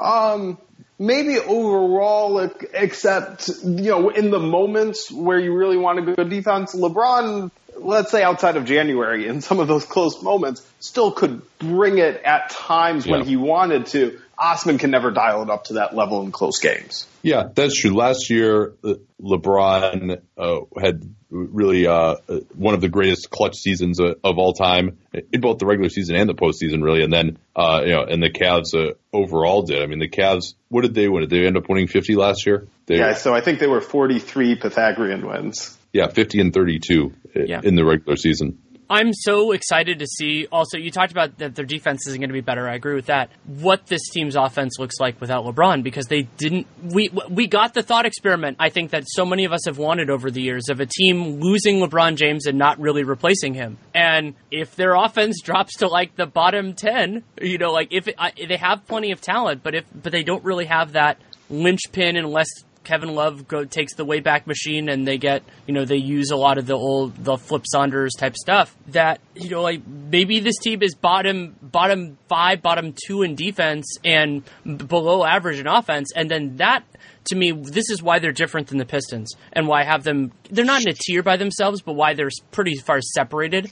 [0.00, 0.58] Um,
[0.98, 2.38] maybe overall,
[2.72, 8.10] except you know, in the moments where you really want a good defense, LeBron let's
[8.10, 12.50] say outside of January, in some of those close moments, still could bring it at
[12.50, 14.20] times when he wanted to.
[14.38, 17.06] Osman can never dial it up to that level in close games.
[17.22, 17.94] Yeah, that's true.
[17.94, 22.16] Last year, uh, LeBron uh, had really uh,
[22.54, 24.98] one of the greatest clutch seasons uh, of all time
[25.32, 27.02] in both the regular season and the postseason, really.
[27.02, 29.82] And then, uh, you know, and the Cavs uh, overall did.
[29.82, 31.22] I mean, the Cavs, what did they win?
[31.22, 32.66] Did they end up winning 50 last year?
[32.86, 35.76] They, yeah, so I think they were 43 Pythagorean wins.
[35.92, 37.14] Yeah, 50 and 32
[37.46, 37.60] yeah.
[37.62, 38.58] in the regular season.
[38.88, 40.46] I'm so excited to see.
[40.52, 42.68] Also, you talked about that their defense isn't going to be better.
[42.68, 43.30] I agree with that.
[43.44, 46.66] What this team's offense looks like without LeBron, because they didn't.
[46.82, 48.58] We we got the thought experiment.
[48.60, 51.40] I think that so many of us have wanted over the years of a team
[51.40, 53.78] losing LeBron James and not really replacing him.
[53.92, 58.16] And if their offense drops to like the bottom ten, you know, like if it,
[58.48, 61.18] they have plenty of talent, but if but they don't really have that
[61.50, 62.48] linchpin unless
[62.86, 66.36] Kevin Love go, takes the Wayback Machine and they get, you know, they use a
[66.36, 70.56] lot of the old, the Flip Saunders type stuff that, you know, like maybe this
[70.58, 76.12] team is bottom, bottom five, bottom two in defense and below average in offense.
[76.14, 76.84] And then that,
[77.24, 80.30] to me, this is why they're different than the Pistons and why I have them,
[80.48, 83.68] they're not in a tier by themselves, but why they're pretty far separated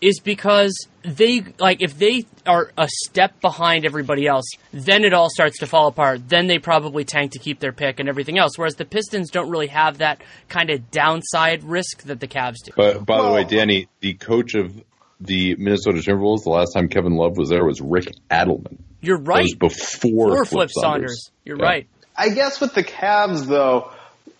[0.00, 5.28] is because they like if they are a step behind everybody else, then it all
[5.30, 6.28] starts to fall apart.
[6.28, 8.56] Then they probably tank to keep their pick and everything else.
[8.56, 12.72] Whereas the Pistons don't really have that kind of downside risk that the Cavs do.
[12.76, 14.82] But by the way, Danny, the coach of
[15.20, 18.78] the Minnesota Timberwolves, the last time Kevin Love was there was Rick Adelman.
[19.00, 19.46] You're right.
[19.58, 20.80] before Flip, Flip Saunders.
[20.82, 21.30] Saunders.
[21.44, 21.64] You're yeah.
[21.64, 21.88] right.
[22.16, 23.92] I guess with the Cavs though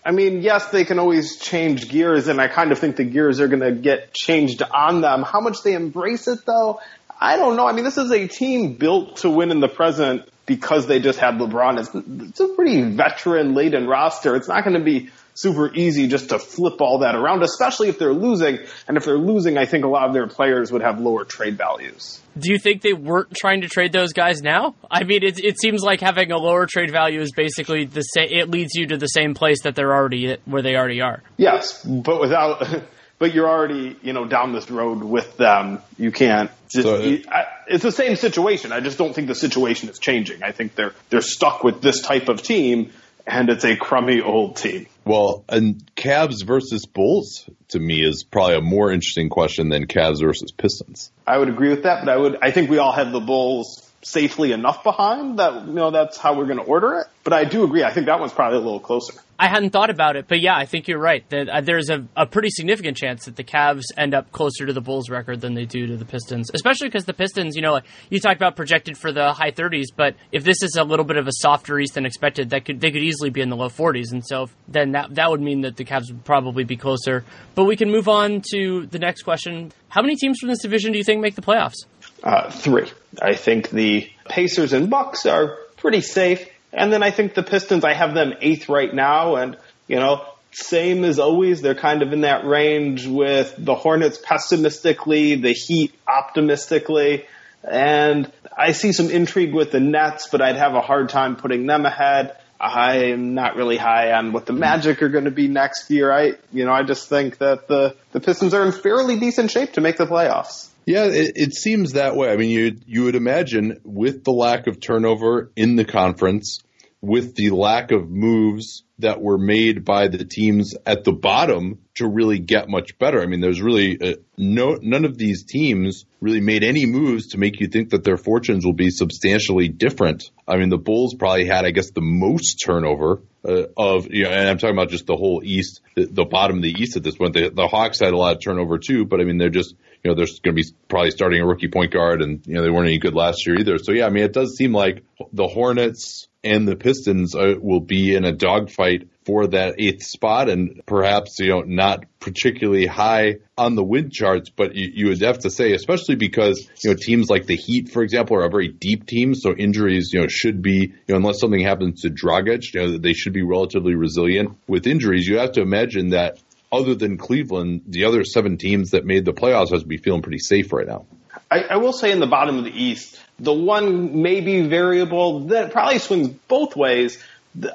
[0.03, 3.39] I mean, yes, they can always change gears, and I kind of think the gears
[3.39, 5.23] are going to get changed on them.
[5.23, 6.79] How much they embrace it, though,
[7.19, 7.67] I don't know.
[7.67, 11.19] I mean, this is a team built to win in the present because they just
[11.19, 11.79] had LeBron.
[11.79, 14.35] It's, it's a pretty veteran laden roster.
[14.35, 15.09] It's not going to be
[15.39, 18.59] super easy just to flip all that around, especially if they're losing.
[18.87, 21.57] And if they're losing, I think a lot of their players would have lower trade
[21.57, 22.19] values.
[22.37, 24.75] Do you think they weren't trying to trade those guys now?
[24.89, 28.27] I mean, it, it seems like having a lower trade value is basically the same.
[28.29, 31.23] It leads you to the same place that they're already where they already are.
[31.37, 32.67] Yes, but without.
[33.19, 35.79] But you're already, you know, down this road with them.
[35.97, 36.49] You can't.
[36.69, 38.71] Just, so, uh, you, I, it's the same situation.
[38.71, 40.41] I just don't think the situation is changing.
[40.41, 42.93] I think they're they're stuck with this type of team,
[43.27, 44.87] and it's a crummy old team.
[45.09, 50.21] Well, and Cavs versus Bulls to me is probably a more interesting question than Cavs
[50.21, 51.11] versus Pistons.
[51.25, 53.91] I would agree with that, but I would I think we all have the Bulls
[54.03, 57.07] safely enough behind that you know that's how we're going to order it.
[57.23, 57.83] But I do agree.
[57.83, 59.15] I think that one's probably a little closer.
[59.39, 61.27] I hadn't thought about it, but yeah, I think you're right.
[61.29, 64.73] That uh, there's a, a pretty significant chance that the Cavs end up closer to
[64.73, 67.71] the Bulls record than they do to the Pistons, especially because the Pistons, you know,
[67.71, 71.05] like, you talked about projected for the high 30s, but if this is a little
[71.05, 73.55] bit of a softer East than expected, that could they could easily be in the
[73.55, 76.75] low 40s, and so then that that would mean that the Cavs would probably be
[76.75, 77.23] closer.
[77.55, 80.91] But we can move on to the next question: How many teams from this division
[80.91, 81.85] do you think make the playoffs?
[82.21, 82.91] Uh, three.
[83.21, 86.45] I think the Pacers and Bucks are pretty safe.
[86.71, 89.35] And then I think the Pistons, I have them eighth right now.
[89.35, 89.57] And,
[89.87, 95.35] you know, same as always, they're kind of in that range with the Hornets pessimistically,
[95.35, 97.25] the Heat optimistically.
[97.63, 101.65] And I see some intrigue with the Nets, but I'd have a hard time putting
[101.65, 102.37] them ahead.
[102.59, 106.11] I'm not really high on what the Magic are going to be next year.
[106.11, 109.73] I, you know, I just think that the, the Pistons are in fairly decent shape
[109.73, 110.68] to make the playoffs.
[110.89, 112.31] Yeah, it, it, seems that way.
[112.31, 116.61] I mean, you you would imagine with the lack of turnover in the conference,
[116.99, 122.07] with the lack of moves that were made by the teams at the bottom to
[122.07, 123.21] really get much better.
[123.21, 127.37] I mean, there's really uh, no none of these teams really made any moves to
[127.37, 130.31] make you think that their fortunes will be substantially different.
[130.47, 134.31] I mean, the Bulls probably had, I guess, the most turnover uh, of you know,
[134.31, 137.03] and I'm talking about just the whole East, the, the bottom of the East at
[137.03, 137.35] this point.
[137.35, 140.11] The, the Hawks had a lot of turnover too, but I mean, they're just you
[140.11, 142.69] know, they're going to be probably starting a rookie point guard, and you know they
[142.69, 143.77] weren't any good last year either.
[143.77, 147.81] So yeah, I mean, it does seem like the Hornets and the Pistons uh, will
[147.81, 153.35] be in a dogfight for that eighth spot, and perhaps you know not particularly high
[153.57, 156.95] on the win charts, but you, you, would have to say, especially because you know
[156.95, 160.27] teams like the Heat, for example, are a very deep team, so injuries you know
[160.29, 163.95] should be you know unless something happens to Dragic, you know they should be relatively
[163.95, 165.27] resilient with injuries.
[165.27, 166.39] You have to imagine that
[166.71, 170.21] other than Cleveland, the other seven teams that made the playoffs has to be feeling
[170.21, 171.05] pretty safe right now.
[171.49, 175.71] I, I will say in the bottom of the East, the one maybe variable that
[175.71, 177.17] probably swings both ways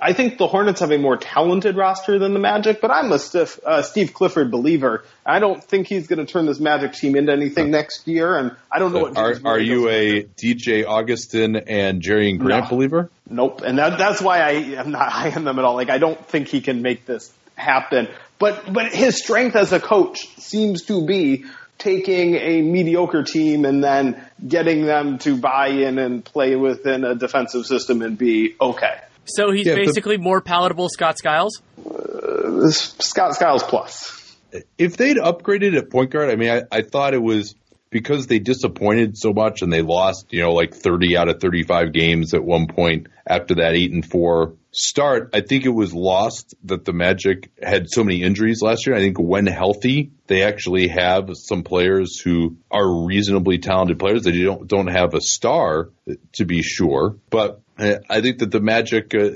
[0.01, 3.19] I think the Hornets have a more talented roster than the Magic, but I'm a
[3.19, 5.05] stiff, uh, Steve Clifford believer.
[5.27, 8.53] I don't think he's going to turn this Magic team into anything next year, and
[8.71, 9.17] I don't know what.
[9.17, 12.71] Are, are you a DJ Augustin and Jerian Grant No.
[12.71, 13.11] believer?
[13.29, 15.75] Nope, and that, that's why I am not high on them at all.
[15.75, 18.09] Like I don't think he can make this happen.
[18.39, 21.45] But but his strength as a coach seems to be
[21.79, 27.15] taking a mediocre team and then getting them to buy in and play within a
[27.15, 28.99] defensive system and be okay.
[29.25, 31.61] So he's Yeah, the- basically more palatable Scott Skiles.
[31.85, 34.37] Uh, Scott Skiles plus.
[34.79, 37.55] if they'd upgraded at point guard, I mean, I, I thought it was
[37.95, 41.93] because they disappointed so much and they lost, you know, like 30 out of 35
[41.93, 45.31] games at one point after that eight and four start.
[45.33, 48.97] I think it was lost that the Magic had so many injuries last year.
[48.97, 54.25] I think when healthy, they actually have some players who are reasonably talented players.
[54.25, 55.91] They don't, don't have a star
[56.33, 59.31] to be sure, but uh, I think that the Magic, uh,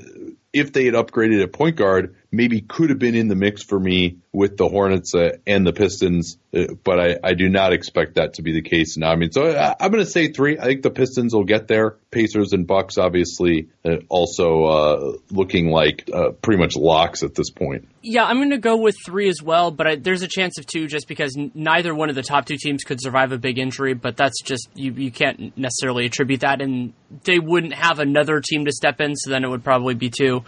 [0.52, 3.79] if they had upgraded at point guard, maybe could have been in the mix for
[3.79, 8.16] me with the Hornets uh, and the Pistons, uh, but I, I do not expect
[8.16, 9.11] that to be the case now.
[9.11, 10.59] I mean, so I, I'm going to say three.
[10.59, 11.97] I think the Pistons will get there.
[12.11, 17.51] Pacers and Bucks, obviously, uh, also uh, looking like uh, pretty much locks at this
[17.51, 17.89] point.
[18.03, 20.66] Yeah, I'm going to go with three as well, but I, there's a chance of
[20.66, 23.59] two just because n- neither one of the top two teams could survive a big
[23.59, 23.95] injury.
[23.95, 26.93] But that's just you you can't necessarily attribute that, and
[27.24, 30.45] they wouldn't have another team to step in, so then it would probably be two.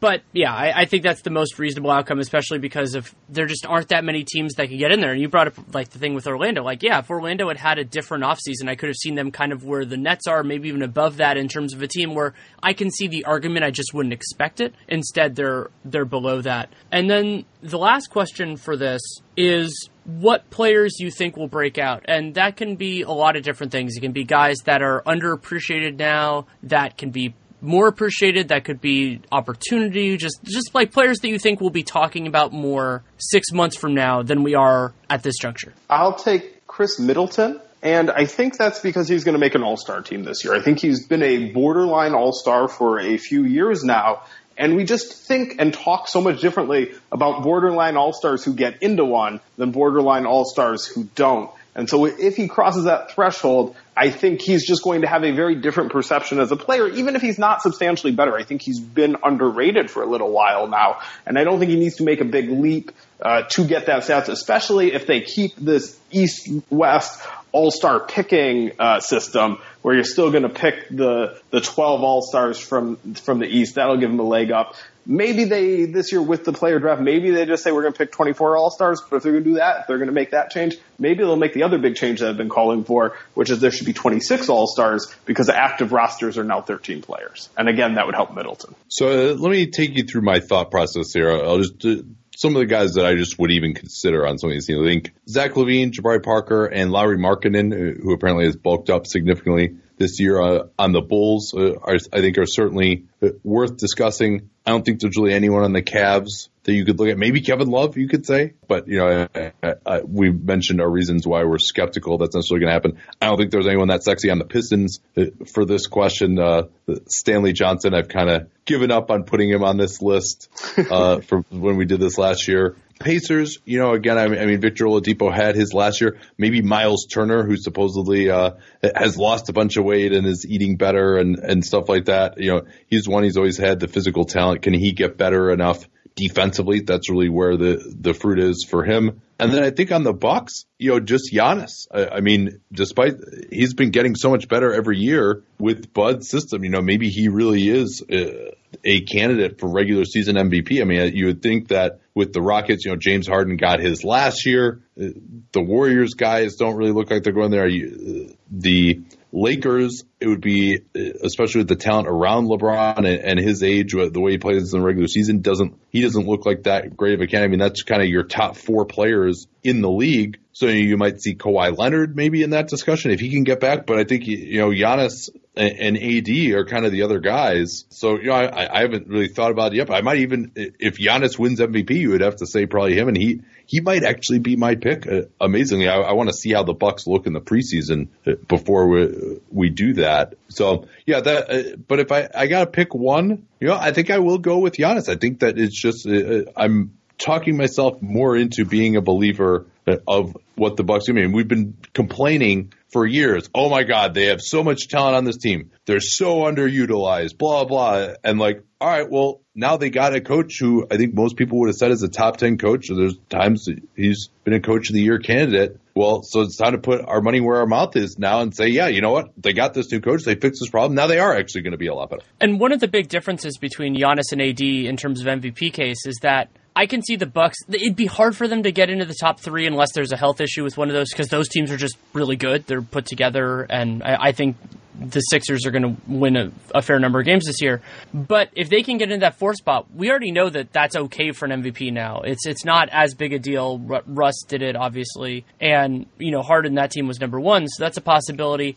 [0.00, 3.66] But yeah, I, I think that's the most reasonable outcome, especially because if there just
[3.66, 5.12] aren't that many teams that can get in there.
[5.12, 6.64] And you brought up like the thing with Orlando.
[6.64, 9.52] Like, yeah, if Orlando had had a different offseason, I could have seen them kind
[9.52, 12.34] of where the Nets are, maybe even above that in terms of a team where
[12.62, 13.64] I can see the argument.
[13.64, 14.74] I just wouldn't expect it.
[14.88, 16.72] Instead, they're they're below that.
[16.90, 19.02] And then the last question for this
[19.36, 22.04] is what players you think will break out.
[22.06, 23.96] And that can be a lot of different things.
[23.96, 28.80] It can be guys that are underappreciated now, that can be more appreciated, that could
[28.80, 33.52] be opportunity, just just like players that you think we'll be talking about more six
[33.52, 35.72] months from now than we are at this juncture.
[35.88, 37.60] I'll take Khris Middleton.
[37.82, 40.54] And I think that's because he's going to make an all-star team this year.
[40.54, 44.24] I think he's been a borderline all-star for a few years now.
[44.58, 49.06] And we just think and talk so much differently about borderline all-stars who get into
[49.06, 51.50] one than borderline all-stars who don't.
[51.74, 55.32] And so if he crosses that threshold, I think he's just going to have a
[55.32, 58.36] very different perception as a player, even if he's not substantially better.
[58.36, 61.00] I think he's been underrated for a little while now.
[61.26, 64.02] And I don't think he needs to make a big leap uh, to get that
[64.04, 67.20] stats, especially if they keep this east-west
[67.52, 72.96] all-star picking uh, system where you're still going to pick the the 12 all-stars from
[73.14, 74.76] from the east that'll give him a leg up
[75.06, 77.98] maybe they this year with the player draft maybe they just say we're going to
[77.98, 80.30] pick 24 all-stars but if they're going to do that if they're going to make
[80.32, 80.76] that change.
[80.98, 83.70] Maybe they'll make the other big change that i've been calling for which is there
[83.70, 87.48] should be 26 all-stars because the active rosters are now 13 players.
[87.56, 88.74] And again that would help middleton.
[88.88, 91.30] So uh, let me take you through my thought process here.
[91.30, 92.02] I'll just uh,
[92.40, 94.80] some of the guys that I just would even consider on some of these teams.
[94.80, 99.06] I think Zach LaVine, Jabari Parker, and Lauri Markkanen, uh, who apparently has bulked up
[99.06, 103.76] significantly this year uh, on the Bulls, uh, are, I think are certainly uh, worth
[103.76, 104.48] discussing.
[104.64, 107.18] I don't think there's really anyone on the Cavs that you could look at.
[107.18, 110.90] Maybe Kevin Love, you could say, but you know, I, I, I, we mentioned our
[110.90, 112.98] reasons why we're skeptical that's necessarily going to happen.
[113.20, 116.38] I don't think there's anyone that sexy on the Pistons uh, for this question.
[116.38, 116.64] Uh,
[117.08, 120.48] Stanley Johnson, I've kind of given up on putting him on this list
[120.78, 122.76] uh, for when we did this last year.
[123.00, 126.18] Pacers, you know, again, I mean, I mean, Victor Oladipo had his last year.
[126.36, 128.50] Maybe Miles Turner, who supposedly uh,
[128.94, 132.36] has lost a bunch of weight and is eating better and and stuff like that.
[132.36, 133.24] You know, he's one.
[133.24, 134.60] He's always had the physical talent.
[134.60, 135.88] Can he get better enough
[136.28, 136.80] defensively?
[136.80, 139.20] That's really where the the fruit is for him.
[139.38, 141.86] And then I think on the Bucks, you know, just Giannis.
[141.90, 143.14] I, I mean, despite
[143.50, 147.28] he's been getting so much better every year with Bud's system, you know, maybe he
[147.28, 148.52] really is a,
[148.84, 150.82] a candidate for regular season MVP.
[150.82, 154.04] I mean, you would think that with the Rockets, you know, James Harden got his
[154.04, 154.82] last year.
[155.00, 155.06] Uh,
[155.52, 157.66] The Warriors guys don't really look like they're going there.
[157.66, 159.00] You- The
[159.32, 160.80] Lakers, it would be,
[161.22, 164.80] especially with the talent around LeBron and, and his age, the way he plays in
[164.80, 167.48] the regular season, doesn't he doesn't look like that great of a candidate.
[167.48, 170.38] I mean, that's kind of your top four players in the league.
[170.52, 173.86] So you might see Kawhi Leonard maybe in that discussion if he can get back.
[173.86, 177.84] But I think you know Giannis and, and AD are kind of the other guys.
[177.90, 179.90] So you know I, I haven't really thought about it yet.
[179.90, 183.16] I might even if Giannis wins MVP, you would have to say probably him, and
[183.16, 185.06] he he might actually be my pick.
[185.06, 188.32] Uh, amazingly, I, I want to see how the Bucks look in the preseason uh,
[188.48, 190.34] before we we do that.
[190.48, 191.50] So yeah, that.
[191.50, 194.38] Uh, but if I I got to pick one, you know, I think I will
[194.38, 195.08] go with Giannis.
[195.08, 199.66] I think that it's just uh, I'm talking myself more into being a believer
[200.08, 201.12] of what the Bucks do.
[201.12, 205.16] I mean, we've been complaining for years, oh my God, they have so much talent
[205.16, 205.70] on this team.
[205.86, 208.14] They're so underutilized, blah, blah.
[208.24, 211.58] And like, all right, well, now they got a coach who I think most people
[211.60, 212.86] would have said is a top 10 coach.
[212.86, 215.78] So there's times he's been a coach of the year candidate.
[215.94, 218.68] Well, so it's time to put our money where our mouth is now and say,
[218.68, 219.30] yeah, you know what?
[219.36, 220.22] They got this new coach.
[220.22, 220.94] They fixed this problem.
[220.94, 222.22] Now they are actually going to be a lot better.
[222.40, 226.06] And one of the big differences between Giannis and AD in terms of MVP case
[226.06, 227.58] is that I can see the Bucks.
[227.68, 230.40] It'd be hard for them to get into the top three unless there's a health
[230.40, 232.66] issue with one of those because those teams are just really good.
[232.66, 234.56] They're put together, and I, I think
[235.00, 237.80] the Sixers are going to win a, a, fair number of games this year.
[238.12, 241.32] But if they can get into that four spot, we already know that that's okay
[241.32, 242.20] for an MVP now.
[242.20, 243.78] It's it's not as big a deal.
[243.78, 247.96] Russ did it obviously, and you know Harden that team was number one, so that's
[247.96, 248.76] a possibility.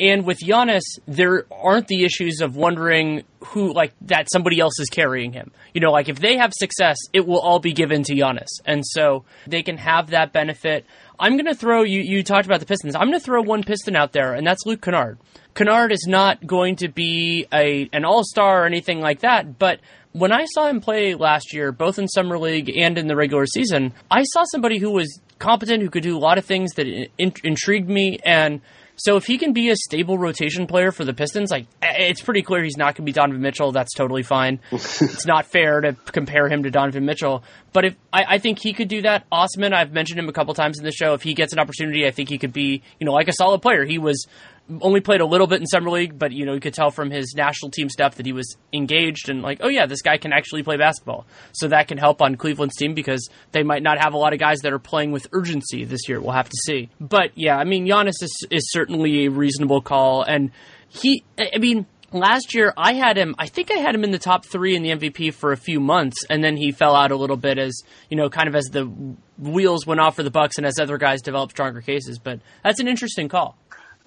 [0.00, 4.88] And with Giannis, there aren't the issues of wondering who, like, that somebody else is
[4.88, 5.52] carrying him.
[5.74, 8.48] You know, like, if they have success, it will all be given to Giannis.
[8.64, 10.86] And so they can have that benefit.
[11.20, 12.96] I'm going to throw, you, you talked about the Pistons.
[12.96, 15.18] I'm going to throw one Piston out there, and that's Luke Kennard.
[15.54, 19.80] Kennard is not going to be a an all star or anything like that, but
[20.12, 23.46] when I saw him play last year, both in summer league and in the regular
[23.46, 26.86] season, I saw somebody who was competent, who could do a lot of things that
[26.86, 28.60] in- intrigued me, and
[29.02, 32.42] so if he can be a stable rotation player for the Pistons, like it's pretty
[32.42, 33.72] clear he's not going to be Donovan Mitchell.
[33.72, 34.60] That's totally fine.
[34.70, 37.42] it's not fair to compare him to Donovan Mitchell.
[37.72, 40.54] But if I, I, think he could do that, Osman, I've mentioned him a couple
[40.54, 41.14] times in the show.
[41.14, 43.60] If he gets an opportunity, I think he could be, you know, like a solid
[43.60, 43.84] player.
[43.84, 44.28] He was
[44.80, 47.10] only played a little bit in summer league, but you know you could tell from
[47.10, 50.32] his national team stuff that he was engaged and like, oh yeah, this guy can
[50.32, 51.26] actually play basketball.
[51.52, 54.38] So that can help on Cleveland's team because they might not have a lot of
[54.38, 56.20] guys that are playing with urgency this year.
[56.20, 56.90] We'll have to see.
[57.00, 60.50] But yeah, I mean Giannis is, is certainly a reasonable call, and
[60.88, 61.86] he, I mean.
[62.14, 63.34] Last year, I had him.
[63.38, 65.80] I think I had him in the top three in the MVP for a few
[65.80, 67.72] months, and then he fell out a little bit as
[68.10, 68.84] you know, kind of as the
[69.38, 72.18] wheels went off for the Bucks and as other guys developed stronger cases.
[72.18, 73.56] But that's an interesting call.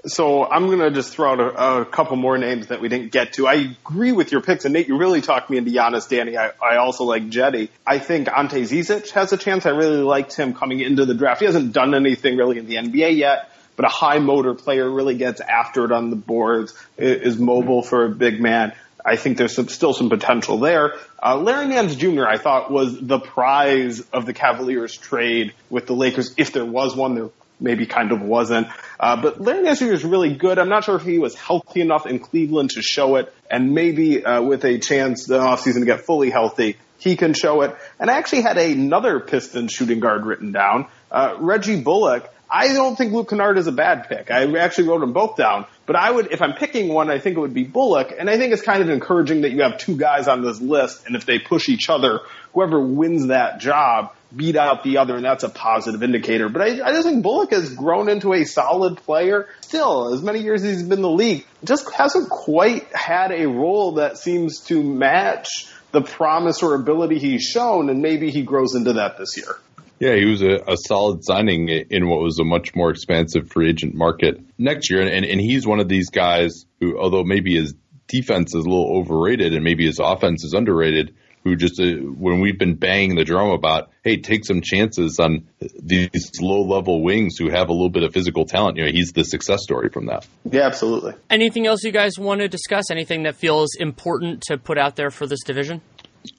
[0.07, 3.11] So I'm going to just throw out a, a, couple more names that we didn't
[3.11, 3.47] get to.
[3.47, 6.37] I agree with your picks, and Nate, you really talked me into Giannis, Danny.
[6.37, 7.71] I, I also like Jetty.
[7.87, 9.65] I think Ante Zizic has a chance.
[9.65, 11.39] I really liked him coming into the draft.
[11.39, 15.17] He hasn't done anything really in the NBA yet, but a high motor player really
[15.17, 18.73] gets after it on the boards, is mobile for a big man.
[19.03, 20.95] I think there's some, still some potential there.
[21.21, 22.25] Uh, Larry Nance Jr.
[22.25, 26.95] I thought was the prize of the Cavaliers trade with the Lakers, if there was
[26.95, 27.15] one.
[27.15, 27.29] There
[27.59, 28.67] maybe kind of wasn't.
[28.99, 29.93] Uh, but Larry Nance Jr.
[29.93, 30.59] is really good.
[30.59, 34.23] I'm not sure if he was healthy enough in Cleveland to show it, and maybe
[34.23, 37.75] uh, with a chance the offseason to get fully healthy, he can show it.
[37.99, 42.31] And I actually had another Piston shooting guard written down, uh, Reggie Bullock.
[42.49, 44.29] I don't think Luke Kennard is a bad pick.
[44.29, 45.65] I actually wrote them both down.
[45.85, 48.13] But I would, if I'm picking one, I think it would be Bullock.
[48.17, 51.05] And I think it's kind of encouraging that you have two guys on this list,
[51.05, 52.21] and if they push each other,
[52.53, 56.49] whoever wins that job beat out the other, and that's a positive indicator.
[56.49, 59.47] But I, I just think Bullock has grown into a solid player.
[59.61, 63.47] Still, as many years as he's been in the league, just hasn't quite had a
[63.47, 68.75] role that seems to match the promise or ability he's shown, and maybe he grows
[68.75, 69.57] into that this year.
[69.99, 73.69] Yeah, he was a, a, solid signing in what was a much more expansive free
[73.69, 75.01] agent market next year.
[75.01, 77.73] And, and he's one of these guys who, although maybe his
[78.07, 81.15] defense is a little overrated and maybe his offense is underrated,
[81.45, 85.47] who just, uh, when we've been banging the drum about, hey, take some chances on
[85.79, 89.11] these low level wings who have a little bit of physical talent, you know, he's
[89.13, 90.27] the success story from that.
[90.43, 91.13] Yeah, absolutely.
[91.29, 92.89] Anything else you guys want to discuss?
[92.89, 95.81] Anything that feels important to put out there for this division?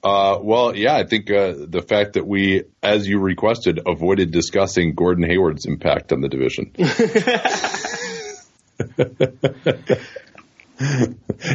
[0.03, 4.93] Uh, well, yeah, I think uh, the fact that we, as you requested, avoided discussing
[4.93, 6.73] Gordon Hayward's impact on the division.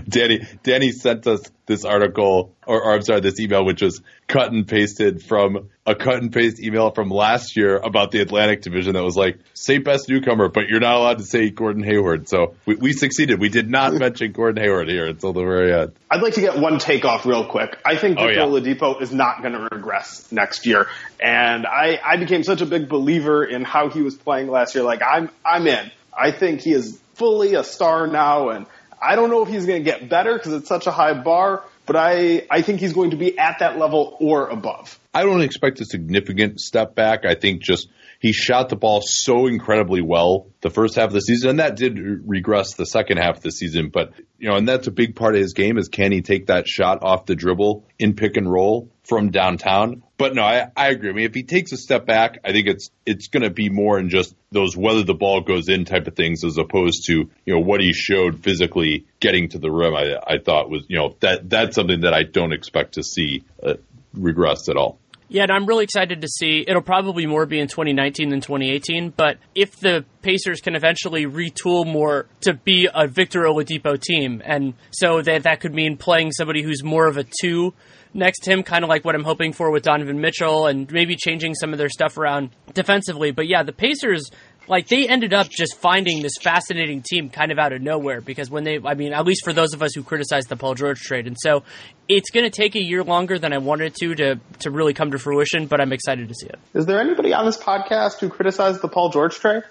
[0.09, 4.53] Danny Danny sent us this article, or, or, I'm sorry, this email, which was cut
[4.53, 8.95] and pasted from a cut and paste email from last year about the Atlantic Division
[8.95, 12.29] that was like, say best newcomer, but you're not allowed to say Gordon Hayward.
[12.29, 13.41] So we, we succeeded.
[13.41, 15.93] We did not mention Gordon Hayward here until the very end.
[16.11, 17.79] I'd like to get one take off real quick.
[17.85, 18.75] I think oh, Victor oh, yeah.
[18.75, 20.89] Oladipo is not going to regress next year,
[21.21, 24.85] and I I became such a big believer in how he was playing last year.
[24.85, 25.91] Like I'm I'm in.
[26.13, 28.67] I think he is fully a star now and
[29.03, 31.65] I don't know if he's going to get better because it's such a high bar,
[31.87, 34.99] but I, I think he's going to be at that level or above.
[35.13, 37.25] I don't expect a significant step back.
[37.25, 37.89] I think just
[38.21, 41.75] he shot the ball so incredibly well the first half of the season, and that
[41.75, 43.91] did regress the second half of the season.
[43.93, 46.47] But you know, and that's a big part of his game is can he take
[46.47, 50.03] that shot off the dribble in pick and roll from downtown?
[50.17, 51.11] But no, I, I agree.
[51.11, 53.69] I mean, if he takes a step back, I think it's it's going to be
[53.69, 57.31] more in just those whether the ball goes in type of things as opposed to
[57.45, 59.95] you know what he showed physically getting to the rim.
[59.95, 63.45] I I thought was you know that that's something that I don't expect to see
[63.63, 63.75] uh,
[64.15, 64.99] regress at all.
[65.33, 66.63] Yeah, and I'm really excited to see.
[66.69, 71.91] It'll probably more be in 2019 than 2018, but if the Pacers can eventually retool
[71.91, 76.63] more to be a Victor Oladipo team, and so that that could mean playing somebody
[76.63, 77.73] who's more of a two
[78.15, 81.17] next to him, kind of like what I'm hoping for with Donovan Mitchell, and maybe
[81.17, 83.31] changing some of their stuff around defensively.
[83.31, 84.31] But yeah, the Pacers
[84.69, 88.51] like they ended up just finding this fascinating team kind of out of nowhere because
[88.51, 91.01] when they I mean at least for those of us who criticized the Paul George
[91.01, 91.65] trade and so
[92.09, 95.11] it's going to take a year longer than I wanted to to to really come
[95.13, 96.59] to fruition but I'm excited to see it.
[96.75, 99.65] Is there anybody on this podcast who criticized the Paul George trade?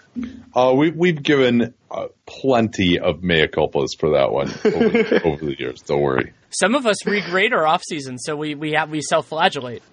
[0.54, 5.56] Uh, we we've given uh, plenty of mea culpas for that one over, over the
[5.58, 5.82] years.
[5.82, 6.34] Don't worry.
[6.52, 9.84] Some of us regrade our off season so we we have we self-flagellate.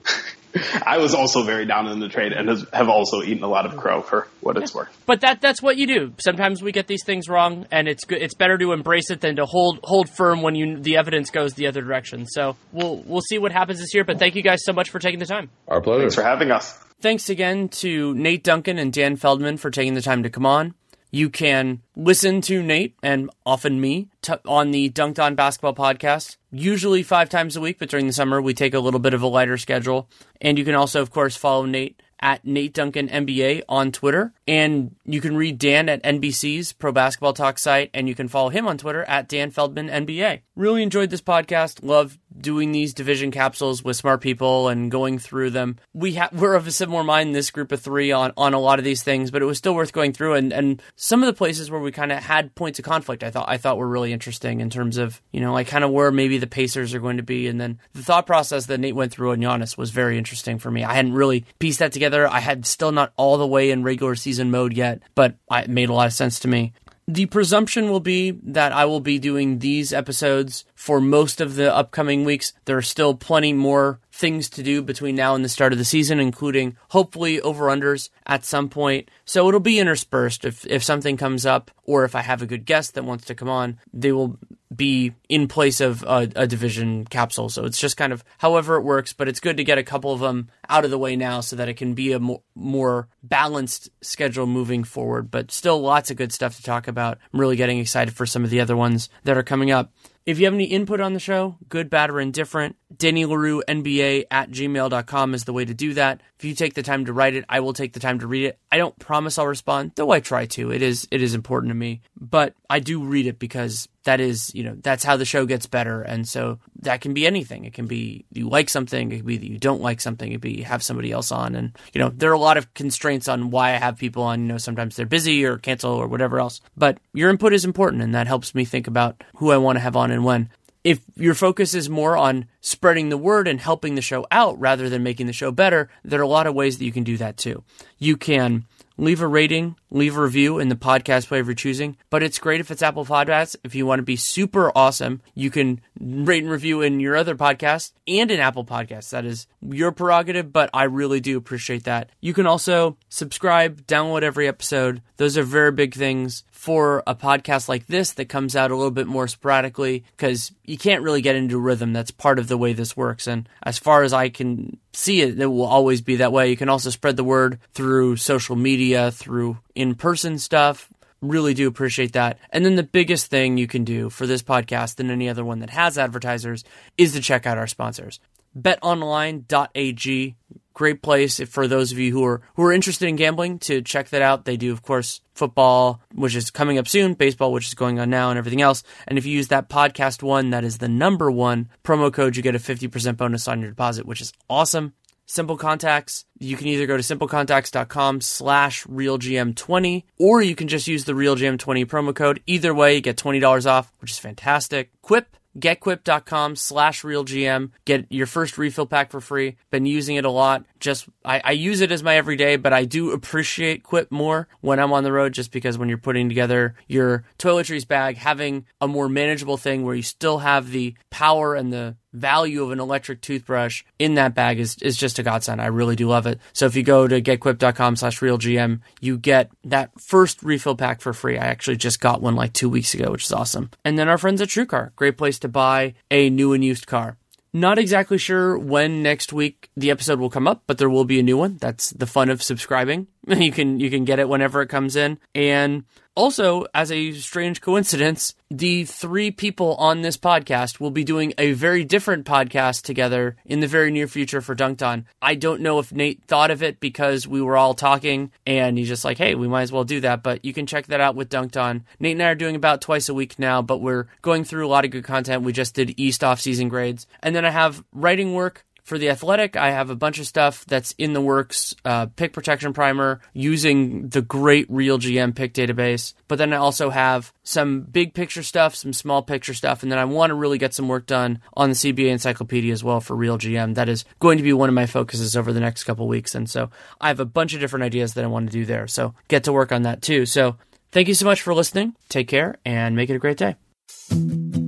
[0.87, 3.67] I was also very down in the trade and has, have also eaten a lot
[3.67, 4.89] of crow for what it's worth.
[5.07, 6.15] But that that's what you do.
[6.19, 8.23] Sometimes we get these things wrong, and it's good.
[8.23, 11.53] It's better to embrace it than to hold hold firm when you the evidence goes
[11.53, 12.27] the other direction.
[12.27, 14.05] So we'll we'll see what happens this year.
[14.05, 15.51] But thank you guys so much for taking the time.
[15.69, 16.01] Our pleasure.
[16.01, 16.73] Thanks for having us.
[17.01, 20.75] Thanks again to Nate Duncan and Dan Feldman for taking the time to come on.
[21.11, 26.37] You can listen to Nate and often me t- on the Dunc'd On Basketball podcast,
[26.51, 29.23] usually five times a week, but during the summer we take a little bit of
[29.23, 30.09] a lighter schedule.
[30.41, 34.35] And you can also, of course, follow Nate at Nate Duncan NBA on Twitter.
[34.49, 38.49] And you can read Dan at NBC's Pro Basketball Talk site, and you can follow
[38.49, 40.41] him on Twitter at Dan Feldman NBA.
[40.57, 41.81] Really enjoyed this podcast.
[41.83, 45.77] Love doing these division capsules with smart people and going through them.
[45.93, 48.79] We ha- we're of a similar mind, this group of three, on, on a lot
[48.79, 50.35] of these things, but it was still worth going through.
[50.35, 53.31] And, and some of the places where we kind of had points of conflict, I
[53.31, 56.11] thought I thought were really interesting in terms of you know like kind of where
[56.11, 59.13] maybe the Pacers are going to be, and then the thought process that Nate went
[59.13, 60.85] through on Giannis was very interesting for me.
[60.85, 62.27] I hadn't really pieced that together.
[62.27, 65.89] I had still not all the way in regular season mode yet, but it made
[65.89, 66.73] a lot of sense to me.
[67.11, 71.75] The presumption will be that I will be doing these episodes for most of the
[71.75, 72.53] upcoming weeks.
[72.67, 75.87] There are still plenty more things to do between now and the start of the
[75.87, 79.11] season, including hopefully over unders at some point.
[79.25, 80.45] So it'll be interspersed.
[80.45, 83.35] If, if something comes up or if I have a good guest that wants to
[83.35, 84.39] come on, they will
[84.75, 87.49] be in place of a, a, division capsule.
[87.49, 90.13] So it's just kind of however it works, but it's good to get a couple
[90.13, 93.09] of them out of the way now so that it can be a more, more
[93.23, 95.31] balanced schedule moving forward.
[95.31, 97.19] But still lots of good stuff to talk about.
[97.33, 99.91] I'm really getting excited for some of the other ones that are coming up.
[100.29, 104.25] If you have any input on the show, good, bad, or indifferent, Danny Leroux, NBA
[104.31, 106.21] at gmail.com is the way to do that.
[106.39, 108.45] If you take the time to write it, I will take the time to read
[108.45, 108.59] it.
[108.71, 110.71] I don't promise I'll respond, though I try to.
[110.71, 112.03] It is it is important to me.
[112.15, 115.67] But I do read it because that is, you know, that's how the show gets
[115.67, 116.01] better.
[116.01, 117.67] And so that can be anything.
[117.67, 120.37] It can be you like something, it can be that you don't like something, it
[120.37, 121.55] can be you have somebody else on.
[121.55, 124.41] And, you know, there are a lot of constraints on why I have people on.
[124.41, 126.63] You know, sometimes they're busy or cancel or whatever else.
[126.75, 129.81] But your input is important and that helps me think about who I want to
[129.81, 130.49] have on and when
[130.85, 134.89] if your focus is more on spreading the word and helping the show out rather
[134.89, 137.19] than making the show better, there are a lot of ways that you can do
[137.19, 137.63] that too.
[137.99, 138.65] You can
[138.99, 141.97] leave a rating, leave a review in the podcast player of your choosing.
[142.11, 143.57] But it's great if it's Apple Podcasts.
[143.65, 147.37] If you want to be super awesome, you can rate and review in your other
[147.37, 149.11] podcast and in Apple Podcasts.
[149.11, 152.11] That is your prerogative, but I really do appreciate that.
[152.21, 155.01] You can also subscribe, download every episode.
[155.17, 158.91] Those are very big things for a podcast like this that comes out a little
[158.91, 161.93] bit more sporadically because you can't really get into rhythm.
[161.93, 163.29] That's part of the way this works.
[163.29, 166.51] And as far as I can see it, it will always be that way.
[166.51, 170.93] You can also spread the word through social media, through in person stuff.
[171.23, 172.41] Really do appreciate that.
[172.51, 175.61] And then the biggest thing you can do for this podcast and any other one
[175.61, 176.65] that has advertisers
[176.99, 178.19] is to check out our sponsors.
[178.61, 180.35] BetOnline.ag
[180.79, 184.09] great place for those of you who are who are interested in gambling to check
[184.11, 184.45] that out.
[184.45, 188.09] They do, of course, football, which is coming up soon, baseball, which is going on
[188.09, 188.85] now, and everything else.
[189.09, 192.43] And if you use that podcast one, that is the number one promo code, you
[192.43, 194.95] get a fifty percent bonus on your deposit, which is awesome.
[195.31, 201.05] Simple Contacts, you can either go to simplecontacts.com slash realgm20 or you can just use
[201.05, 202.41] the realgm20 promo code.
[202.47, 204.91] Either way, you get $20 off, which is fantastic.
[205.03, 207.71] Quip, getquip.com slash realgm.
[207.85, 209.57] Get your first refill pack for free.
[209.71, 210.65] Been using it a lot.
[210.81, 214.79] Just I, I, use it as my everyday but i do appreciate quip more when
[214.79, 218.89] i'm on the road just because when you're putting together your toiletries bag having a
[218.89, 223.21] more manageable thing where you still have the power and the value of an electric
[223.21, 225.61] toothbrush in that bag is, is just a godsend.
[225.61, 226.41] I really do love it.
[226.53, 231.13] So if you go to getquip.com slash realgm, you get that first refill pack for
[231.13, 231.39] free.
[231.39, 233.71] I actually just got one like two weeks ago, which is awesome.
[233.85, 237.17] And then our friends at TrueCar, great place to buy a new and used car.
[237.53, 241.19] Not exactly sure when next week the episode will come up, but there will be
[241.19, 241.57] a new one.
[241.57, 243.07] That's the fun of subscribing.
[243.29, 245.19] You can you can get it whenever it comes in.
[245.35, 245.85] And
[246.19, 251.53] also, as a strange coincidence, the three people on this podcast will be doing a
[251.53, 255.07] very different podcast together in the very near future for Dunc'd On.
[255.23, 258.89] I don't know if Nate thought of it because we were all talking and he's
[258.89, 260.25] just like, hey, we might as well do that.
[260.25, 261.85] But you can check that out with Dunc'd On.
[262.01, 264.71] Nate and I are doing about twice a week now, but we're going through a
[264.71, 265.45] lot of good content.
[265.45, 267.07] We just did East off season grades.
[267.23, 270.65] And then I have writing work for the athletic, I have a bunch of stuff
[270.65, 271.77] that's in the works.
[271.85, 276.15] Uh, pick protection primer using the great Real GM pick database.
[276.27, 279.99] But then I also have some big picture stuff, some small picture stuff, and then
[279.99, 283.15] I want to really get some work done on the CBA encyclopedia as well for
[283.15, 283.75] Real GM.
[283.75, 286.35] That is going to be one of my focuses over the next couple weeks.
[286.35, 286.71] And so
[287.01, 288.87] I have a bunch of different ideas that I want to do there.
[288.87, 290.25] So get to work on that too.
[290.25, 290.57] So
[290.93, 291.95] thank you so much for listening.
[292.09, 294.68] Take care and make it a great day.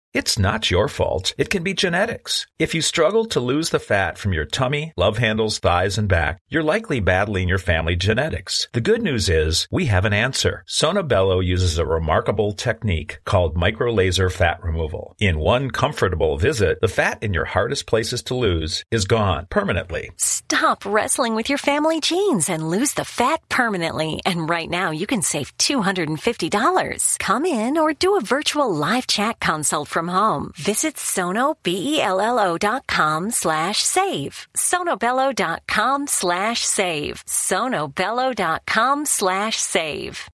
[0.13, 1.33] It's not your fault.
[1.37, 2.45] It can be genetics.
[2.59, 6.41] If you struggle to lose the fat from your tummy, love handles, thighs, and back,
[6.49, 8.67] you're likely battling your family genetics.
[8.73, 10.65] The good news is we have an answer.
[10.67, 15.15] Sonobello uses a remarkable technique called microlaser fat removal.
[15.17, 20.11] In one comfortable visit, the fat in your hardest places to lose is gone permanently.
[20.17, 24.19] Stop wrestling with your family genes and lose the fat permanently.
[24.25, 27.17] And right now you can save $250.
[27.17, 30.51] Come in or do a virtual live chat consult from home.
[30.55, 34.47] Visit sonobello.com slash save.
[34.57, 37.23] sonobello.com slash save.
[37.27, 40.27] sonobello.com slash save.